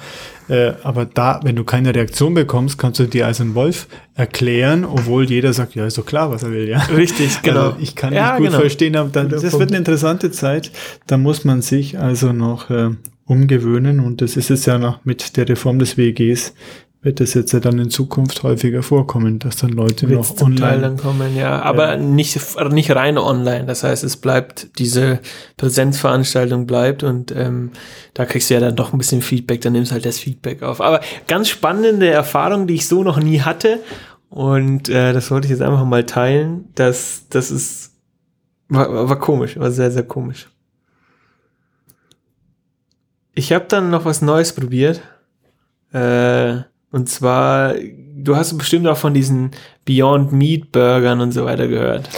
[0.48, 4.84] Äh, aber da, wenn du keine Reaktion bekommst, kannst du dir als ein Wolf erklären,
[4.84, 6.78] obwohl jeder sagt, ja, ist doch klar, was er will, ja.
[6.96, 7.70] Richtig, genau.
[7.70, 8.60] Also ich kann Ja, nicht gut genau.
[8.60, 10.70] verstehen, aber dann, das wird eine interessante Zeit.
[11.08, 12.90] Da muss man sich also noch äh,
[13.26, 16.54] umgewöhnen und das ist es ja noch mit der Reform des WGs
[17.06, 20.56] wird es jetzt ja dann in Zukunft häufiger vorkommen, dass dann Leute Wird's noch zum
[20.56, 21.62] Teil online dann kommen, ja.
[21.62, 22.36] Aber nicht,
[22.70, 23.64] nicht rein online.
[23.64, 25.20] Das heißt, es bleibt, diese
[25.56, 27.70] Präsenzveranstaltung bleibt und ähm,
[28.12, 30.80] da kriegst du ja dann doch ein bisschen Feedback, dann nimmst halt das Feedback auf.
[30.80, 33.78] Aber ganz spannende Erfahrung, die ich so noch nie hatte.
[34.28, 36.64] Und äh, das wollte ich jetzt einfach mal teilen.
[36.74, 37.92] Das, das ist
[38.68, 40.48] war, war komisch, war sehr, sehr komisch.
[43.36, 45.00] Ich habe dann noch was Neues probiert.
[45.92, 46.56] Äh,
[46.90, 47.74] und zwar,
[48.16, 49.50] du hast bestimmt auch von diesen
[49.84, 52.08] Beyond Meat Burgern und so weiter gehört.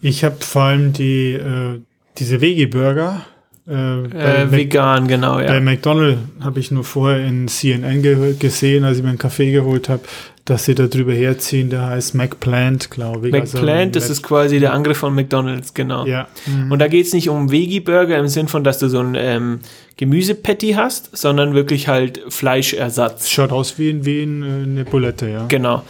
[0.00, 1.80] Ich habe vor allem die äh,
[2.16, 3.20] diese Veggie-Burger.
[3.66, 5.60] Äh, bei Äh, Mac- vegan, genau, Bei ja.
[5.60, 9.88] McDonald's habe ich nur vorher in CNN ge gesehen, als ich mir einen Kaffee geholt
[9.88, 10.02] habe,
[10.44, 11.70] dass sie da drüber herziehen.
[11.70, 13.34] Der heißt McPlant, glaube ich.
[13.34, 16.06] Also McPlant, das Mac- ist quasi der Angriff von McDonalds, genau.
[16.06, 16.28] Ja.
[16.46, 16.72] Mhm.
[16.72, 19.60] Und da geht es nicht um Veggie-Burger im Sinn von, dass du so ein ähm,
[19.96, 23.28] Gemüsepatty hast, sondern wirklich halt Fleischersatz.
[23.28, 25.44] Schaut aus wie, ein, wie äh, eine Bulette, ja.
[25.46, 25.82] Genau.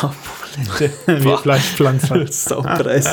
[1.06, 1.38] wie Boah.
[1.38, 2.26] Fleischpflanzer.
[2.30, 3.08] Saupreis.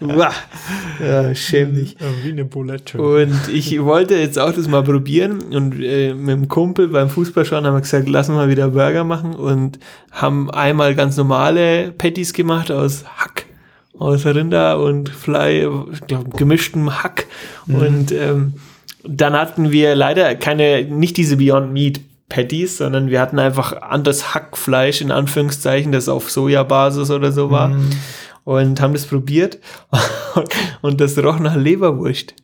[0.00, 1.96] Ja, schäm dich.
[2.22, 3.00] Wie eine Bulette.
[3.00, 7.66] Und ich wollte jetzt auch das mal probieren und äh, mit dem Kumpel beim Fußballschauen
[7.66, 9.78] haben wir gesagt, lass mal wieder Burger machen und
[10.12, 13.46] haben einmal ganz normale Patties gemacht aus Hack,
[13.98, 17.26] aus Rinder und glaube gemischtem Hack
[17.66, 18.54] und ähm,
[19.04, 24.34] dann hatten wir leider keine, nicht diese Beyond Meat Patties, sondern wir hatten einfach anderes
[24.34, 27.70] Hackfleisch in Anführungszeichen, das auf Sojabasis oder so war
[28.48, 29.58] und haben das probiert
[30.82, 32.34] und das roch nach Leberwurst.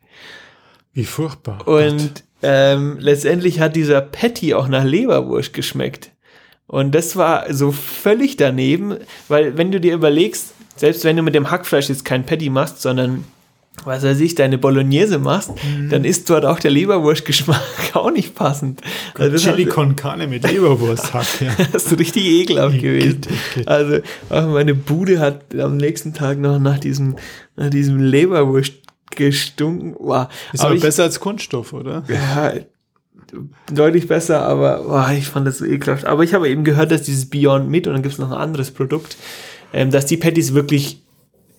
[0.92, 1.66] Wie furchtbar.
[1.66, 6.10] Und ähm, letztendlich hat dieser Patty auch nach Leberwurst geschmeckt.
[6.66, 8.96] Und das war so völlig daneben,
[9.28, 12.80] weil wenn du dir überlegst, selbst wenn du mit dem Hackfleisch jetzt kein Patty machst,
[12.82, 13.24] sondern
[13.84, 15.90] was weiß ich, deine Bolognese machst, Mhm.
[15.90, 17.60] dann ist dort auch der Leberwurstgeschmack
[17.94, 18.80] auch nicht passend.
[19.14, 21.26] Also Chili hat- con carne mit Leberwursthack.
[21.40, 21.52] Ja.
[21.72, 23.20] das ist richtig ekelhaft gewesen.
[23.66, 23.98] Also
[24.30, 27.16] meine Bude hat am nächsten Tag noch nach diesem,
[27.56, 28.74] nach diesem Leberwurst
[29.14, 29.94] gestunken.
[29.98, 30.28] Wow.
[30.52, 32.04] Ist Aber aber ich- besser als Kunststoff, oder?
[32.08, 32.52] ja,
[33.72, 36.04] deutlich besser, aber boah, ich fand das so ekelhaft.
[36.04, 38.38] Aber ich habe eben gehört, dass dieses Beyond Meat und dann gibt es noch ein
[38.38, 39.16] anderes Produkt,
[39.72, 41.04] ähm, dass die Patties wirklich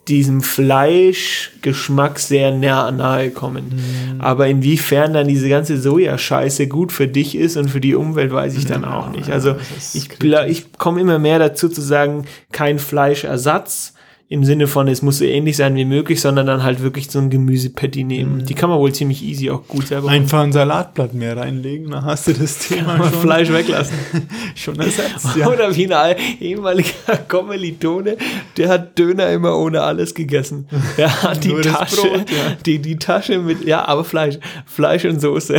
[0.08, 3.72] diesem Fleischgeschmack sehr nah, nahe kommen.
[4.20, 8.56] Aber inwiefern dann diese ganze Sojascheiße gut für dich ist und für die Umwelt, weiß
[8.56, 9.32] ich dann auch nicht.
[9.32, 9.56] Also
[9.94, 10.10] ich,
[10.48, 13.95] ich komme immer mehr dazu zu sagen, kein Fleischersatz
[14.28, 17.20] im Sinne von, es muss so ähnlich sein wie möglich, sondern dann halt wirklich so
[17.20, 18.44] ein Gemüsepatty nehmen.
[18.44, 20.16] Die kann man wohl ziemlich easy auch gut selber machen.
[20.16, 23.96] Einfach ein Salatblatt mehr reinlegen, dann hast du das Thema schon, Fleisch weglassen.
[24.56, 25.28] schon ersetzt.
[25.38, 25.48] Ja.
[25.48, 26.90] Oder wie ein al- ehemaliger
[27.28, 28.18] Kommilitone,
[28.58, 30.68] der hat Döner immer ohne alles gegessen.
[30.98, 32.58] Er hat die Tasche, Brot, ja.
[32.66, 35.56] die, die Tasche mit, ja, aber Fleisch, Fleisch und Soße.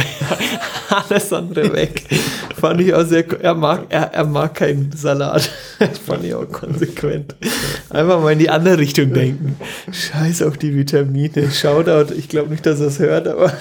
[0.90, 2.02] alles andere weg.
[2.58, 5.50] Fand ich auch sehr, er mag, er, er mag keinen Salat.
[6.04, 7.36] Fand ich auch konsequent.
[7.90, 9.56] Einfach mal in die andere Richtung denken.
[9.90, 11.50] Scheiß auf die Vitamine.
[11.50, 13.52] Shoutout, ich glaube nicht, dass er es hört, aber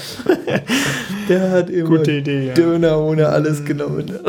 [1.30, 2.54] der hat immer Idee, ja.
[2.54, 4.12] Döner ohne alles genommen.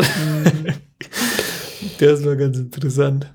[1.99, 3.33] Das war ganz interessant.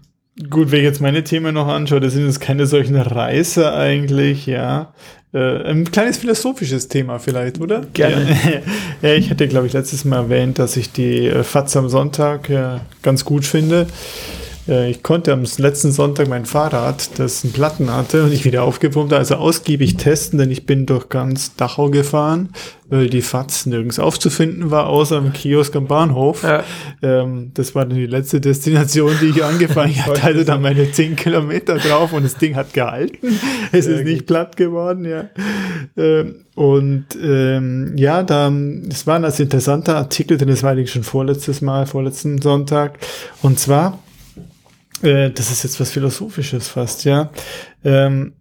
[0.49, 4.45] Gut, wenn ich jetzt meine Themen noch anschaue, das sind jetzt keine solchen Reißer eigentlich,
[4.45, 4.93] ja.
[5.33, 7.81] Äh, ein kleines philosophisches Thema vielleicht, oder?
[7.93, 8.29] Gerne.
[8.29, 8.61] Ja,
[9.09, 12.49] ja ich hatte, glaube ich, letztes Mal erwähnt, dass ich die äh, FATS am Sonntag
[12.49, 13.87] ja, ganz gut finde.
[14.71, 18.63] Äh, Ich konnte am letzten Sonntag mein Fahrrad, das einen Platten hatte und ich wieder
[18.63, 22.49] aufgepumpt, habe, also ausgiebig testen, denn ich bin durch ganz Dachau gefahren,
[22.89, 26.43] weil die FATS nirgends aufzufinden war, außer im Kiosk am Bahnhof.
[26.43, 26.63] Ja.
[27.01, 30.17] Ähm, das war dann die letzte Destination, die ich angefangen habe.
[30.17, 33.39] Ich hatte dann meine 10 Kilometer drauf und das Ding hat gehalten.
[33.73, 35.29] Es ist nicht platt geworden, ja.
[35.97, 38.51] Ähm, und ähm, ja, da,
[38.89, 42.99] es war ein interessanter Artikel, denn es war eigentlich schon vorletztes Mal, vorletzten Sonntag.
[43.41, 43.99] Und zwar,
[45.01, 47.31] äh, das ist jetzt was Philosophisches fast, ja.
[47.83, 48.33] Ähm,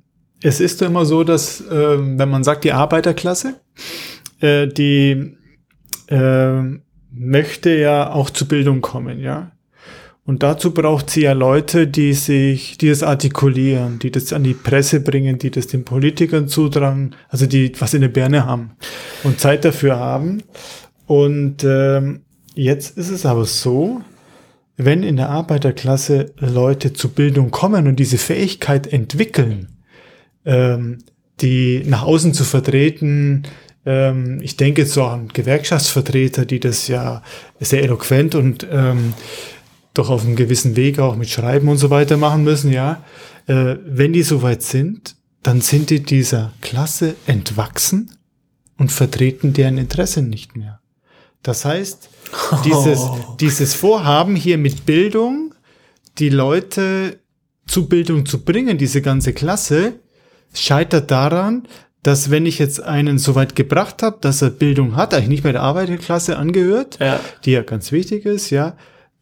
[0.43, 3.61] es ist immer so, dass, ähm, wenn man sagt, die Arbeiterklasse,
[4.41, 5.37] äh, die
[6.09, 6.63] äh,
[7.13, 9.53] möchte ja auch zu Bildung kommen, ja.
[10.25, 14.55] Und dazu braucht sie ja Leute, die sich, die das artikulieren, die das an die
[14.55, 18.73] Presse bringen, die das den Politikern zutragen, also die was in der Birne haben
[19.25, 20.43] und Zeit dafür haben.
[21.07, 22.21] Und ähm,
[22.55, 24.03] jetzt ist es aber so,
[24.85, 29.69] wenn in der Arbeiterklasse Leute zu Bildung kommen und diese Fähigkeit entwickeln,
[30.45, 30.99] ähm,
[31.41, 33.45] die nach außen zu vertreten,
[33.87, 37.23] Ähm, ich denke jetzt so an Gewerkschaftsvertreter, die das ja
[37.61, 39.15] sehr eloquent und ähm,
[39.95, 43.03] doch auf einem gewissen Weg auch mit Schreiben und so weiter machen müssen, ja.
[43.47, 48.11] Äh, wenn die soweit sind, dann sind die dieser Klasse entwachsen
[48.77, 50.80] und vertreten deren Interesse nicht mehr.
[51.43, 52.09] Das heißt,
[52.65, 53.37] dieses, oh.
[53.41, 55.55] dieses Vorhaben hier mit Bildung,
[56.19, 57.19] die Leute
[57.67, 59.95] zu Bildung zu bringen, diese ganze Klasse,
[60.53, 61.69] scheitert daran,
[62.03, 65.43] dass wenn ich jetzt einen so weit gebracht habe, dass er Bildung hat, eigentlich nicht
[65.43, 67.21] bei der Arbeiterklasse angehört, ja.
[67.45, 68.77] die ja ganz wichtig ist, ja,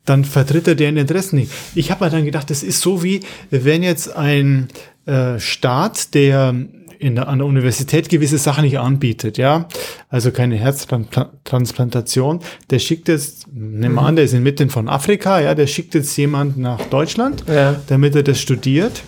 [0.05, 1.53] dann vertritt er deren Interessen nicht.
[1.75, 4.69] Ich habe mir dann gedacht, das ist so wie, wenn jetzt ein
[5.07, 6.55] äh, Staat, der
[6.99, 9.69] in der, an der Universität gewisse Sachen nicht anbietet, ja,
[10.09, 14.07] also keine Herztransplantation, der schickt jetzt, nehmen wir mhm.
[14.07, 17.81] an, der ist inmitten von Afrika, ja, der schickt jetzt jemand nach Deutschland, ja.
[17.87, 19.03] damit er das studiert,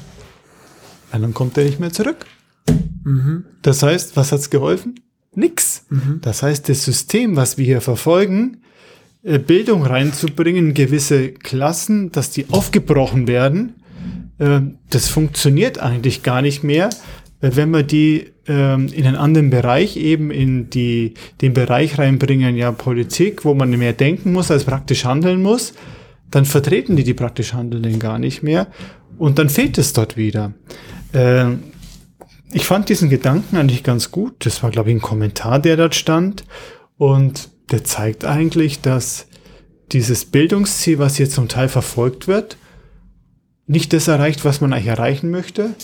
[1.13, 2.27] und dann kommt er nicht mehr zurück.
[3.05, 3.45] Mhm.
[3.63, 5.01] Das heißt, was hat's geholfen?
[5.35, 5.87] Nix.
[5.89, 6.21] Mhm.
[6.23, 8.59] Das heißt, das System, was wir hier verfolgen,
[9.23, 13.75] äh, Bildung reinzubringen, gewisse Klassen, dass die aufgebrochen werden,
[14.39, 16.91] äh, das funktioniert eigentlich gar nicht mehr,
[17.41, 22.73] wenn wir die ähm, in einen anderen Bereich eben in die, den Bereich reinbringen, ja,
[22.73, 25.73] Politik, wo man mehr denken muss als praktisch handeln muss,
[26.31, 28.69] dann vertreten die die praktisch Handelnden gar nicht mehr
[29.19, 30.53] und dann fehlt es dort wieder.
[32.53, 34.35] Ich fand diesen Gedanken eigentlich ganz gut.
[34.45, 36.45] Das war, glaube ich, ein Kommentar, der dort stand.
[36.97, 39.27] Und der zeigt eigentlich, dass
[39.93, 42.57] dieses Bildungsziel, was hier zum Teil verfolgt wird,
[43.67, 45.75] nicht das erreicht, was man eigentlich erreichen möchte.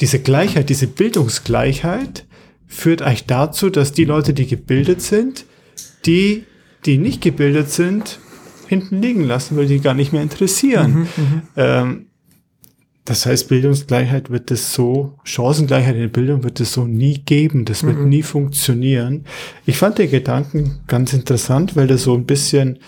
[0.00, 2.26] Diese Gleichheit, diese Bildungsgleichheit
[2.66, 5.44] führt eigentlich dazu, dass die Leute, die gebildet sind,
[6.06, 6.44] die,
[6.86, 8.18] die nicht gebildet sind,
[8.68, 10.92] hinten liegen lassen, weil die gar nicht mehr interessieren.
[10.92, 11.42] Mhm, mhm.
[11.56, 12.06] ähm,
[13.04, 17.64] das heißt, Bildungsgleichheit wird es so, Chancengleichheit in der Bildung wird es so nie geben.
[17.64, 18.08] Das wird mhm.
[18.08, 19.24] nie funktionieren.
[19.66, 22.78] Ich fand den Gedanken ganz interessant, weil das so ein bisschen,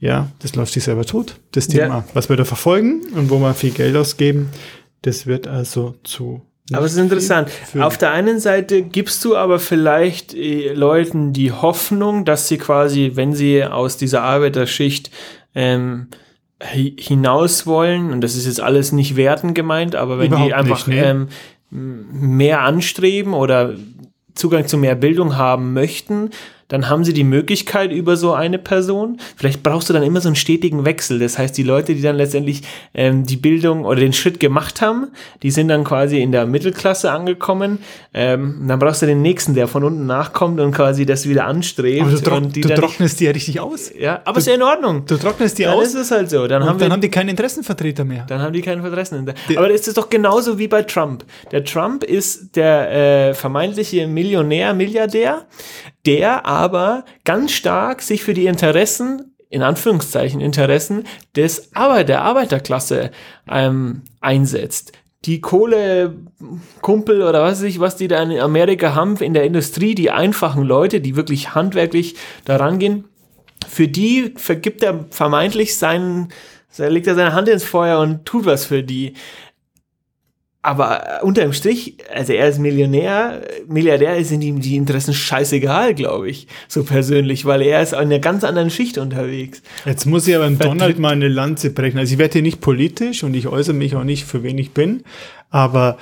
[0.00, 1.38] ja, das läuft sich selber tot.
[1.52, 2.04] Das Thema, ja.
[2.14, 4.48] was wir da verfolgen und wo wir viel Geld ausgeben,
[5.02, 7.50] das wird also zu aber es ist interessant.
[7.78, 13.12] Auf der einen Seite gibst du aber vielleicht äh, Leuten die Hoffnung, dass sie quasi,
[13.14, 15.10] wenn sie aus dieser Arbeiterschicht
[15.54, 16.08] ähm,
[16.62, 20.86] hinaus wollen, und das ist jetzt alles nicht werten gemeint, aber wenn Überhaupt die einfach
[20.86, 21.02] nicht, nee.
[21.02, 21.28] ähm,
[21.70, 23.74] mehr anstreben oder
[24.34, 26.30] Zugang zu mehr Bildung haben möchten,
[26.70, 29.18] dann haben sie die Möglichkeit über so eine Person.
[29.36, 31.18] Vielleicht brauchst du dann immer so einen stetigen Wechsel.
[31.18, 32.62] Das heißt, die Leute, die dann letztendlich
[32.94, 35.08] ähm, die Bildung oder den Schritt gemacht haben,
[35.42, 37.80] die sind dann quasi in der Mittelklasse angekommen.
[38.14, 42.02] Ähm, dann brauchst du den nächsten, der von unten nachkommt und quasi das wieder anstrebt.
[42.02, 43.90] Aber du, tro du trocknest die ja richtig aus.
[43.98, 45.04] Ja, aber du, ist ja in Ordnung.
[45.06, 45.92] Du trocknest die dann aus.
[45.92, 46.46] Dann ist es halt so.
[46.46, 48.26] Dann, haben, dann wir, haben die keinen Interessenvertreter mehr.
[48.28, 49.28] Dann haben die keinen Interessen.
[49.56, 51.24] Aber das ist doch genauso wie bei Trump.
[51.50, 55.46] Der Trump ist der äh, vermeintliche Millionär, Milliardär,
[56.06, 56.59] der aber
[57.24, 63.10] ganz stark sich für die Interessen, in Anführungszeichen Interessen, des Arbeit der Arbeiterklasse
[63.50, 64.92] ähm, einsetzt.
[65.26, 69.94] Die Kohlekumpel oder was weiß ich, was die da in Amerika haben in der Industrie,
[69.94, 73.04] die einfachen Leute, die wirklich handwerklich daran gehen,
[73.68, 76.28] für die vergibt er vermeintlich seinen,
[76.78, 79.14] legt er seine Hand ins Feuer und tut was für die
[80.62, 85.94] aber äh, unter dem Strich, also er ist Millionär, Milliardär sind ihm die Interessen scheißegal,
[85.94, 89.62] glaube ich, so persönlich, weil er ist in einer ganz anderen Schicht unterwegs.
[89.86, 91.98] Jetzt muss ich aber im Donald mal eine Lanze brechen.
[91.98, 94.72] Also ich werde hier nicht politisch und ich äußere mich auch nicht, für wen ich
[94.72, 95.02] bin,
[95.48, 95.96] aber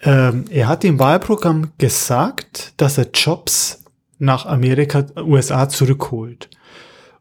[0.00, 3.84] ähm, er hat im Wahlprogramm gesagt, dass er Jobs
[4.18, 6.48] nach Amerika, USA zurückholt.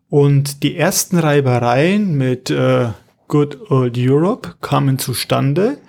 [0.09, 2.87] Und die ersten Reibereien mit äh,
[3.27, 5.79] Good Old Europe kamen zustande,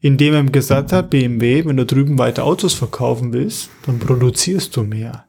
[0.00, 4.82] indem er gesagt hat, BMW, wenn du drüben weiter Autos verkaufen willst, dann produzierst du
[4.82, 5.24] mehr.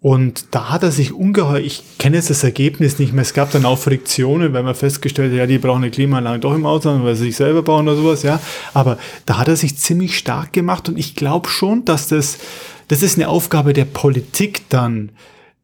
[0.00, 3.50] Und da hat er sich ungeheuer, ich kenne jetzt das Ergebnis nicht mehr, es gab
[3.50, 7.02] dann auch Friktionen, weil man festgestellt hat, ja, die brauchen eine Klimaanlage doch im Auto,
[7.02, 8.38] weil sie sich selber bauen oder sowas, ja.
[8.74, 12.38] Aber da hat er sich ziemlich stark gemacht und ich glaube schon, dass das,
[12.86, 15.10] das ist eine Aufgabe der Politik dann,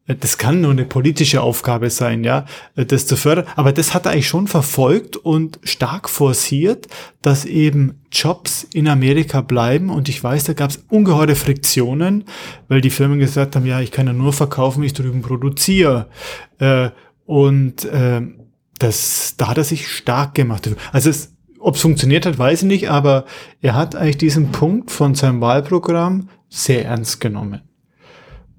[0.07, 3.45] das kann nur eine politische Aufgabe sein, ja, das zu fördern.
[3.55, 6.87] Aber das hat er eigentlich schon verfolgt und stark forciert,
[7.23, 9.89] dass eben Jobs in Amerika bleiben.
[9.89, 12.25] Und ich weiß, da gab es ungeheure Friktionen,
[12.67, 16.07] weil die Firmen gesagt haben, ja, ich kann ja nur verkaufen, ich drüben produziere.
[16.59, 16.89] Äh,
[17.25, 18.21] und äh,
[18.77, 20.69] das, da hat er sich stark gemacht.
[20.91, 23.25] Also es, ob es funktioniert hat, weiß ich nicht, aber
[23.59, 27.61] er hat eigentlich diesen Punkt von seinem Wahlprogramm sehr ernst genommen.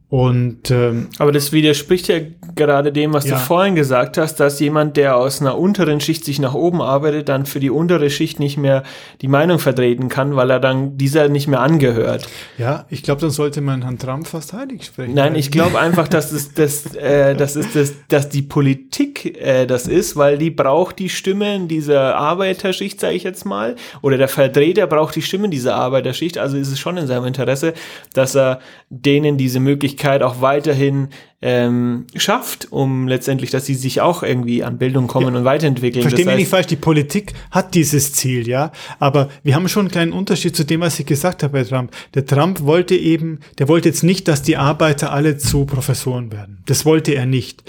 [0.08, 2.18] Und ähm, Aber das widerspricht ja
[2.54, 3.34] gerade dem, was Ja.
[3.34, 7.28] du vorhin gesagt hast, dass jemand, der aus einer unteren Schicht sich nach oben arbeitet,
[7.28, 8.84] dann für die untere Schicht nicht mehr
[9.20, 12.28] die Meinung vertreten kann, weil er dann dieser nicht mehr angehört.
[12.56, 15.14] ja, ich glaube, dann sollte man Herrn Trump fast heilig sprechen.
[15.14, 19.66] Nein, ich glaube einfach, dass es das, äh, das ist das, dass die Politik äh,
[19.66, 24.28] das ist, weil die braucht die Stimmen dieser Arbeiterschicht, sage ich jetzt mal, oder der
[24.28, 26.38] Vertreter braucht die Stimmen dieser Arbeiterschicht.
[26.38, 27.74] Also ist es schon in seinem Interesse,
[28.14, 31.08] dass er denen diese Möglichkeit auch weiterhin
[31.42, 36.02] ähm, schafft, um letztendlich, dass sie sich auch irgendwie an Bildung kommen und weiterentwickeln.
[36.02, 38.72] Versteh Das mich nicht falsch, die Politik hat dieses Ziel, ja.
[38.98, 41.92] Aber wir haben schon einen kleinen Unterschied zu dem, was ich gesagt habe bei Trump.
[42.14, 46.62] Der Trump wollte eben, der wollte jetzt nicht, dass die Arbeiter alle zu Professoren werden.
[46.66, 47.62] Das wollte er nicht.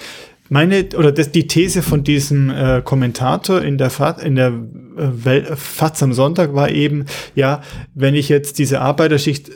[0.50, 4.54] Meine, oder das, die These von diesem äh, Kommentator in der, Fat, in der
[4.98, 7.62] äh, FAZ am Sonntag war eben, ja,
[7.94, 9.52] wenn ich jetzt diese Arbeiterschicht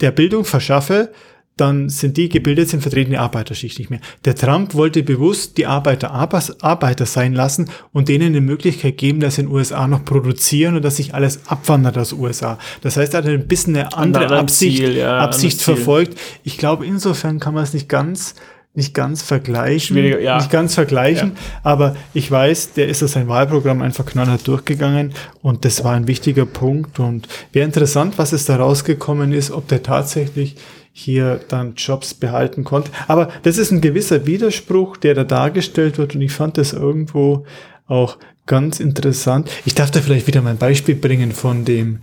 [0.00, 1.10] der Bildung verschaffe,
[1.58, 4.00] dann sind die gebildet, sind vertreten die Arbeiterschicht nicht mehr.
[4.26, 9.36] Der Trump wollte bewusst die Arbeiter Arbeiter sein lassen und denen eine Möglichkeit geben, dass
[9.36, 12.58] sie in den USA noch produzieren und dass sich alles abwandert aus USA.
[12.82, 16.18] Das heißt, er hat ein bisschen eine andere anderen Absicht, Ziel, ja, Absicht verfolgt.
[16.44, 18.34] Ich glaube, insofern kann man es nicht ganz
[18.74, 20.36] nicht ganz vergleichen, ja.
[20.36, 25.64] nicht ganz vergleichen, aber ich weiß, der ist aus sein Wahlprogramm einfach knallhart durchgegangen und
[25.64, 29.82] das war ein wichtiger Punkt und wäre interessant, was es da rausgekommen ist, ob der
[29.82, 30.56] tatsächlich
[30.98, 32.90] hier dann Jobs behalten konnte.
[33.06, 37.44] Aber das ist ein gewisser Widerspruch, der da dargestellt wird und ich fand das irgendwo
[37.86, 39.50] auch ganz interessant.
[39.66, 41.98] Ich darf da vielleicht wieder mein Beispiel bringen von dem,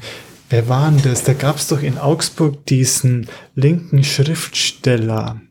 [0.52, 1.24] wer war denn das?
[1.24, 5.42] Da gab es doch in Augsburg diesen linken Schriftsteller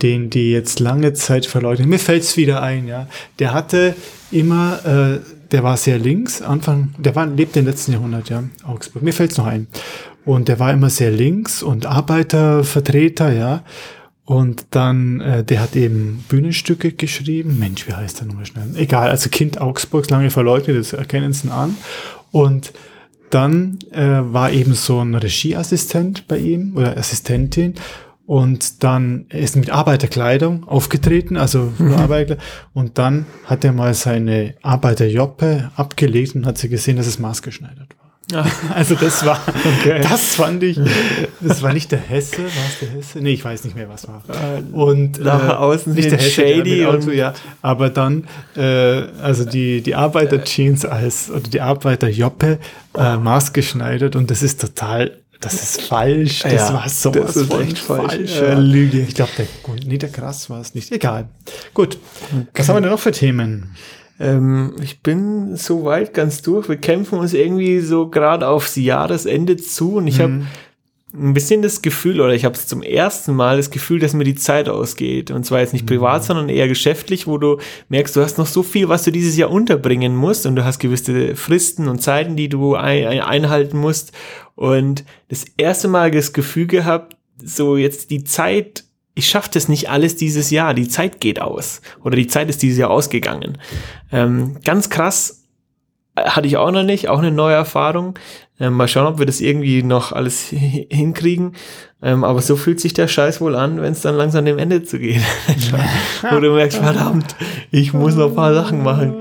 [0.00, 1.88] den die jetzt lange Zeit verleugnen.
[1.88, 3.06] Mir fällt's wieder ein, ja.
[3.38, 3.94] Der hatte
[4.32, 5.20] immer, äh,
[5.52, 9.04] der war sehr links, Anfang, der war, lebte im letzten Jahrhundert, ja, Augsburg.
[9.04, 9.68] Mir fällt's noch ein.
[10.24, 13.64] Und der war immer sehr links und Arbeitervertreter, ja.
[14.24, 17.58] Und dann, äh, der hat eben Bühnenstücke geschrieben.
[17.58, 18.70] Mensch, wie heißt der nochmal schnell?
[18.76, 21.76] Egal, also Kind Augsburgs, lange verleugnet, das erkennen sie an.
[22.30, 22.72] Und
[23.30, 27.74] dann äh, war eben so ein Regieassistent bei ihm oder Assistentin
[28.26, 32.44] und dann er ist mit Arbeiterkleidung aufgetreten, also nur Arbeiterkleidung.
[32.72, 37.96] Und dann hat er mal seine Arbeiterjoppe abgelegt und hat sie gesehen, dass es maßgeschneidert
[37.98, 38.01] war.
[38.74, 39.40] Also das war,
[39.80, 40.00] Okay.
[40.02, 40.78] das fand ich,
[41.40, 43.20] das war nicht der Hesse, war es der Hesse?
[43.20, 44.22] Nee, ich weiß nicht mehr, was war.
[44.28, 47.34] Äh, Und nach außen hin shady der Auto, und- ja.
[47.60, 48.62] Aber dann, äh,
[49.22, 52.58] also die, die Arbeiterjeans als, oder die Arbeiterjoppe
[52.96, 56.40] äh, maßgeschneidert und das ist total, das ist falsch.
[56.44, 58.58] Das Ja, war sowas das ist von echt falsch, ja.
[58.58, 59.00] Lüge.
[59.00, 59.46] Ich glaube, der,
[59.84, 60.90] nee, der Krass war es nicht.
[60.92, 61.28] Egal.
[61.74, 61.98] Gut.
[62.54, 63.74] Was haben wir denn noch für Themen?
[64.22, 66.68] Ähm, ich bin soweit ganz durch.
[66.68, 70.22] Wir kämpfen uns irgendwie so gerade aufs Jahresende zu und ich Mhm.
[70.22, 70.46] habe
[71.14, 74.24] ein bisschen das Gefühl, oder ich habe es zum ersten Mal das Gefühl, dass mir
[74.24, 75.30] die Zeit ausgeht.
[75.30, 77.58] Und zwar jetzt nicht privat, sondern eher geschäftlich, wo du
[77.90, 80.78] merkst, du hast noch so viel, was du dieses Jahr unterbringen musst und du hast
[80.78, 84.12] gewisse Fristen und Zeiten, die du ein, ein, einhalten musst.
[84.54, 89.90] Und das erste Mal das Gefühl gehabt, so jetzt die Zeit, ich schaffe das nicht
[89.90, 91.82] alles dieses Jahr, die Zeit geht aus.
[92.02, 93.58] Oder die Zeit ist dieses Jahr ausgegangen.
[94.10, 95.42] Ähm, ganz krass
[96.14, 98.18] äh, hatte ich auch noch nicht, auch eine neue Erfahrung.
[98.58, 101.52] Ähm, mal schauen, ob wir das irgendwie noch alles hi- hinkriegen.
[102.02, 104.82] Ähm, aber so fühlt sich der Scheiß wohl an, wenn es dann langsam dem Ende
[104.82, 105.20] zu geht.
[106.30, 107.36] Wo du merkst, verdammt,
[107.70, 109.16] ich muss noch ein paar Sachen machen.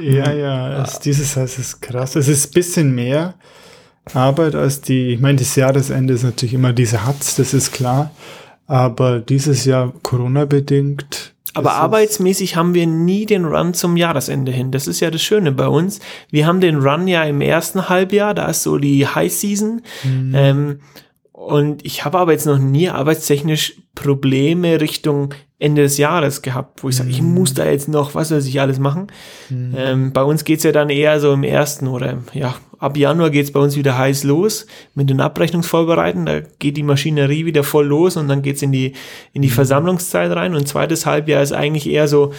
[0.00, 2.14] Ja, ja, es, dieses es ist krass.
[2.16, 3.34] Es ist ein bisschen mehr
[4.12, 8.10] Arbeit als die, ich meine, das Jahresende ist natürlich immer diese Hatz, das ist klar.
[8.66, 11.34] Aber dieses Jahr Corona-bedingt.
[11.56, 14.72] Aber arbeitsmäßig haben wir nie den Run zum Jahresende hin.
[14.72, 16.00] Das ist ja das Schöne bei uns.
[16.30, 19.82] Wir haben den Run ja im ersten Halbjahr, da ist so die High Season.
[20.34, 20.80] Ähm,
[21.30, 26.88] und ich habe aber jetzt noch nie arbeitstechnisch Probleme Richtung Ende des Jahres gehabt, wo
[26.88, 29.06] ich sage, ich muss da jetzt noch, was weiß ich alles machen.
[29.76, 33.50] Ähm, bei uns geht's ja dann eher so im ersten oder ja, ab Januar geht's
[33.50, 36.26] bei uns wieder heiß los mit den Abrechnungsvorbereiten.
[36.26, 38.92] Da geht die Maschinerie wieder voll los und dann geht's in die,
[39.32, 40.54] in die Versammlungszeit rein.
[40.54, 42.32] Und zweites Halbjahr ist eigentlich eher so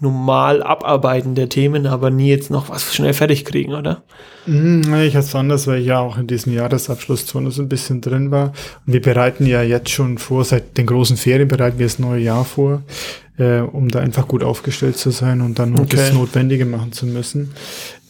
[0.00, 4.02] normal abarbeiten der Themen, aber nie jetzt noch was schnell fertig kriegen, oder?
[4.46, 7.68] Hm, nee, ich hatte es anders, weil ich ja auch in diesem Jahresabschlusszone so ein
[7.68, 8.52] bisschen drin war.
[8.86, 12.22] Und wir bereiten ja jetzt schon vor, seit den großen Ferien bereiten wir das neue
[12.22, 12.82] Jahr vor,
[13.38, 15.96] äh, um da einfach gut aufgestellt zu sein und dann Okay.
[15.96, 17.52] das Notwendige machen zu müssen.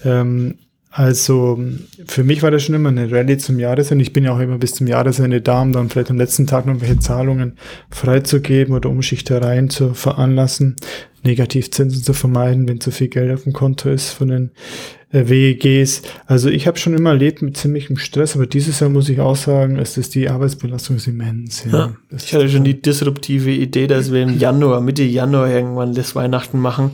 [0.05, 0.55] Ähm,
[0.91, 1.59] also
[2.07, 4.03] für mich war das schon immer eine Rallye zum Jahresende.
[4.03, 6.67] Ich bin ja auch immer bis zum Jahresende da, um dann vielleicht am letzten Tag
[6.67, 7.57] noch welche Zahlungen
[7.91, 10.75] freizugeben oder Umschichtereien zu veranlassen.
[11.23, 14.51] Negativzinsen zu vermeiden, wenn zu viel Geld auf dem Konto ist von den
[15.13, 16.03] äh, WEGs.
[16.27, 19.37] Also ich habe schon immer erlebt mit ziemlichem Stress, aber dieses Jahr muss ich auch
[19.37, 21.65] sagen, ist es die Arbeitsbelastung ist immens.
[21.71, 21.79] Ja.
[21.79, 26.15] Ja, ich hatte schon die disruptive Idee, dass wir im Januar, Mitte Januar irgendwann das
[26.15, 26.93] Weihnachten machen.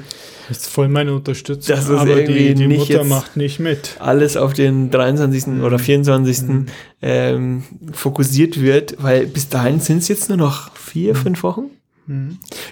[0.48, 1.74] Das ist voll meine Unterstützung.
[1.74, 3.96] Das ist aber irgendwie die, die nicht Mutter macht nicht mit.
[3.98, 5.60] alles auf den 23.
[5.60, 6.66] oder 24.
[7.02, 11.70] Ähm, fokussiert wird, weil bis dahin sind es jetzt nur noch vier, fünf Wochen.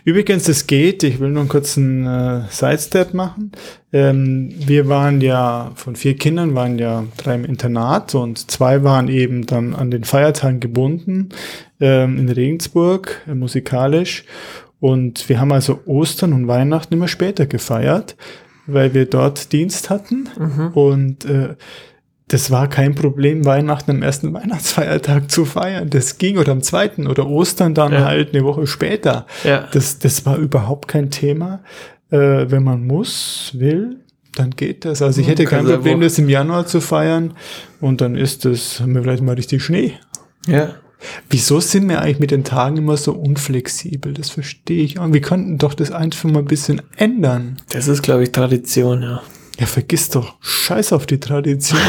[0.04, 3.52] Übrigens, es geht, ich will nur einen kurzen äh, Sidestep machen.
[3.92, 9.08] Ähm, wir waren ja, von vier Kindern waren ja drei im Internat und zwei waren
[9.08, 11.30] eben dann an den Feiertagen gebunden
[11.80, 14.24] ähm, in Regensburg, äh, musikalisch.
[14.80, 18.16] Und wir haben also Ostern und Weihnachten immer später gefeiert,
[18.66, 20.28] weil wir dort Dienst hatten.
[20.74, 21.54] Und äh,
[22.28, 25.90] das war kein Problem, Weihnachten am ersten Weihnachtsfeiertag zu feiern.
[25.90, 28.04] Das ging oder am zweiten oder Ostern dann Ja.
[28.04, 29.26] halt eine Woche später.
[29.44, 29.68] Ja.
[29.72, 31.60] Das, das war überhaupt kein Thema.
[32.10, 33.96] Äh, wenn man muss, will,
[34.34, 35.02] dann geht das.
[35.02, 37.34] Also ich hätte kein Problem, das im Januar zu feiern.
[37.80, 39.94] Und dann ist das, haben wir vielleicht mal richtig Schnee.
[40.48, 40.70] Ja.
[41.28, 44.14] Wieso sind wir eigentlich mit den Tagen immer so unflexibel?
[44.14, 44.98] Das verstehe ich.
[44.98, 45.12] auch.
[45.12, 47.58] Wir könnten doch das einfach mal ein bisschen ändern.
[47.70, 49.22] Das ist, glaube ich, Tradition, ja.
[49.58, 50.34] Ja, vergiss doch.
[50.40, 51.80] Scheiß auf die Tradition.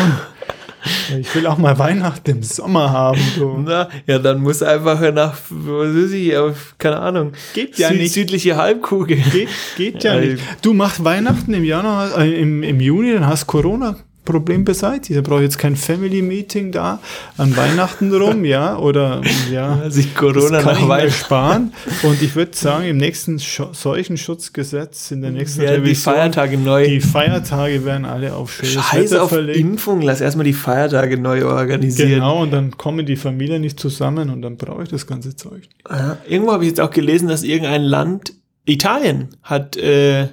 [1.19, 3.19] Ich will auch mal Weihnachten im Sommer haben.
[3.39, 3.57] So.
[3.57, 8.13] Na, ja, dann muss einfach nach, was weiß ich, auf, keine Ahnung, Geht ja nicht.
[8.13, 9.17] südliche Halbkugel.
[9.17, 10.43] Geht, geht ja Ja, nicht.
[10.61, 13.95] Du machst Weihnachten im Januar, äh, im, im Juni, dann hast Corona.
[14.25, 15.17] Problem beseitigt.
[15.17, 16.99] Da brauche ich jetzt kein Family Meeting da
[17.37, 19.21] an Weihnachten rum, ja, oder
[19.51, 19.89] ja.
[19.89, 21.11] Sich Corona nach Weihnachten.
[21.11, 21.73] sparen.
[22.03, 26.87] Und ich würde sagen, im nächsten Scho Seuchenschutzgesetz, in der nächsten die Revision, Feiertage neu.
[26.87, 29.59] die Feiertage werden alle auf schönes Scheiß Wetter auf verlegt.
[29.59, 32.09] Impfung, lass erstmal die Feiertage neu organisieren.
[32.09, 35.63] Genau, und dann kommen die Familien nicht zusammen und dann brauche ich das ganze Zeug.
[35.89, 38.33] Ja, irgendwo habe ich jetzt auch gelesen, dass irgendein Land,
[38.65, 40.29] Italien, hat äh,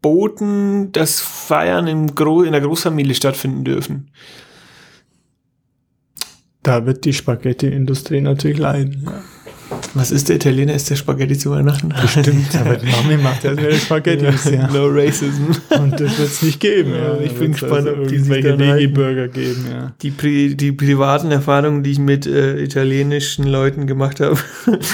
[0.00, 4.10] verboten, dass Feiern im Gro in der Großfamilie stattfinden dürfen.
[6.62, 9.02] Da wird die Spaghetti-Industrie natürlich leiden.
[9.04, 9.22] Ja.
[9.94, 10.74] Was ist der Italiener?
[10.74, 11.94] Ist der Spaghetti zu Weihnachten?
[12.08, 14.68] Stimmt, aber die Mami macht ja nur Spaghettis, ja.
[14.68, 15.52] No Racism.
[15.70, 16.92] Und das wird es nicht geben.
[16.92, 18.58] Ja, ich bin gespannt, ob die sich dann.
[18.58, 19.92] Veggie-Burger geben, ja.
[20.02, 24.38] Die, pri die privaten Erfahrungen, die ich mit äh, italienischen Leuten gemacht habe,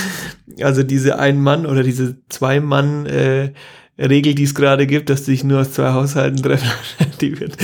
[0.60, 3.52] also diese Ein-Mann- oder diese Zwei-Mann- äh,
[3.98, 6.70] Regel, die es gerade gibt, dass sich nur aus zwei Haushalten treffen,
[7.20, 7.56] die wird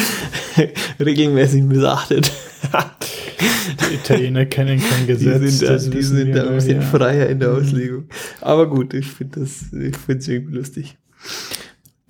[1.01, 2.33] regelmäßig missachtet.
[3.91, 5.59] Die Italiener kennen kein Die Gesetz.
[5.59, 6.87] sind, da, die sind da ein bisschen ja.
[6.87, 8.09] freier in der Auslegung.
[8.41, 10.97] Aber gut, ich finde das, ich finde es irgendwie lustig.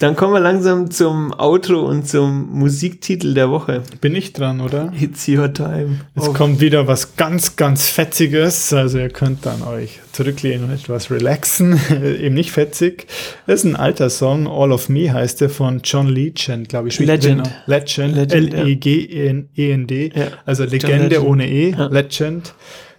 [0.02, 3.84] Dann kommen wir langsam zum Outro und zum Musiktitel der Woche.
[4.00, 4.92] Bin ich dran, oder?
[5.00, 6.00] It's your time.
[6.16, 8.72] Jetzt Oh, kommt wieder was ganz, ganz Fetziges.
[8.72, 11.78] Also ihr könnt dann euch zurücklehnen und etwas relaxen.
[12.20, 13.06] Eben nicht fetzig.
[13.46, 14.48] Das ist ein alter Song.
[14.48, 16.98] All of Me heißt der von John Legend, glaube ich.
[16.98, 17.48] Legend.
[17.66, 18.16] Legend.
[18.16, 18.58] Legend, ja.
[18.58, 20.12] L-E-G-E-N-D.
[20.16, 20.26] Ja.
[20.44, 21.26] Also Legende Legend.
[21.28, 21.70] ohne E.
[21.70, 21.86] Ja.
[21.86, 22.54] Legend.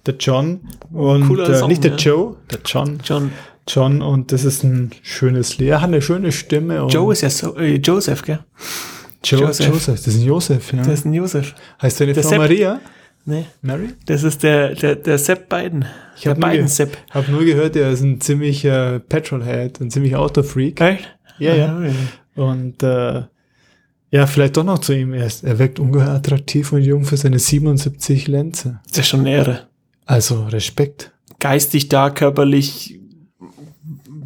[0.05, 0.61] Der John.
[0.93, 1.97] Und Cooler äh, Song, nicht der ja.
[1.97, 2.99] Joe, der John.
[3.03, 3.31] John.
[3.67, 4.01] John.
[4.01, 5.69] Und das ist ein schönes Lied.
[5.69, 6.83] Er hat eine schöne Stimme.
[6.83, 8.39] Und Joe ist ja so, äh, Joseph, gell?
[9.23, 9.67] Joe, Joseph.
[9.67, 9.95] Joseph.
[9.95, 10.79] Das ist ein Joseph, ja.
[10.79, 11.55] Das ist ein Joseph.
[11.81, 12.39] heißt deine der Frau Sepp.
[12.39, 12.81] Maria?
[13.25, 13.89] Nee, Mary?
[14.05, 15.85] das ist der, der, der Sepp Biden.
[16.17, 16.97] Ich der hab nur Biden Sepp.
[17.11, 20.81] Hab nur gehört, er ist ein ziemlicher Petrolhead, ein ziemlicher Autofreak.
[20.81, 21.15] Echt?
[21.39, 21.81] Ja, ja.
[22.35, 23.23] Ah, Und äh,
[24.11, 25.13] ja, vielleicht doch noch zu ihm.
[25.13, 28.81] Er, ist, er wirkt ungeheuer attraktiv und jung für seine 77 Lenze.
[28.89, 29.67] Das ist schon eine Ehre.
[30.05, 31.11] Also Respekt.
[31.39, 32.99] Geistig da, körperlich.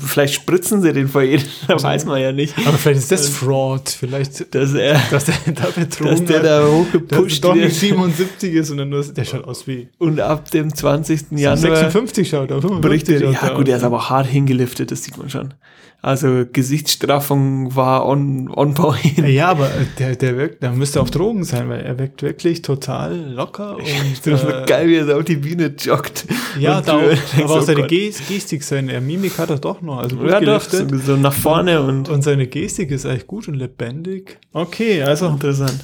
[0.06, 2.56] Vielleicht spritzen sie den vor jedem, da weiß man ja nicht.
[2.66, 3.89] Aber vielleicht ist das Fraud.
[3.89, 7.74] Vielleicht, Dass er, dass der da betrogen dass der da dass er hochgepusht nicht wird
[7.74, 11.32] 77 ist, sondern nur, der schaut aus wie und ab dem 20.
[11.32, 12.62] Januar 56 schaut er.
[12.62, 13.22] 55 berichtet.
[13.22, 13.82] schaut Ja, er gut, er aus.
[13.82, 15.54] ist aber hart hingeliftet, das sieht man schon.
[16.02, 19.18] Also Gesichtsstraffung war on, on point.
[19.28, 19.70] Ja, aber
[20.00, 23.76] der, der wirkt, der müsste auf Drogen sein, weil er wirkt wirklich total locker
[24.24, 26.26] und äh, geil, wie er so auf die Bühne joggt.
[26.60, 27.89] Ja, Und da, denkst, aber auch oh seine Gott.
[27.91, 29.98] Ges- Gestik, seine Mimik hat er doch noch.
[29.98, 33.48] Also gut Ja, doch, so, so nach vorne und Und seine Gestik ist eigentlich gut
[33.48, 34.38] und lebendig.
[34.54, 35.84] Okay, also interessant.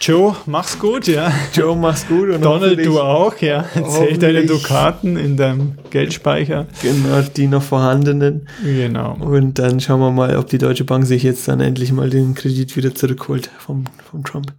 [0.00, 1.32] Joe, mach's gut, ja.
[1.52, 3.64] Joe, mach's gut und Donald, du auch, ja.
[3.74, 6.66] Erzähl deine Dukaten in deinem Geldspeicher.
[6.82, 8.48] Genau, die noch vorhandenen.
[8.62, 9.16] Genau.
[9.20, 12.34] Und dann schauen wir mal, ob die Deutsche Bank sich jetzt dann endlich mal den
[12.34, 14.52] Kredit wieder zurückholt vom, vom Trump.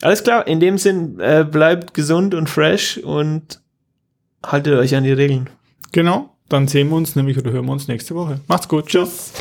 [0.00, 3.60] Alles klar, in dem Sinn, äh, bleibt gesund und fresh und
[4.44, 5.50] haltet euch an die Regeln.
[5.92, 6.30] Genau.
[6.48, 8.40] Dann sehen wir uns nämlich oder hören wir uns nächste Woche.
[8.46, 8.86] Macht's gut.
[8.86, 9.32] Tschüss.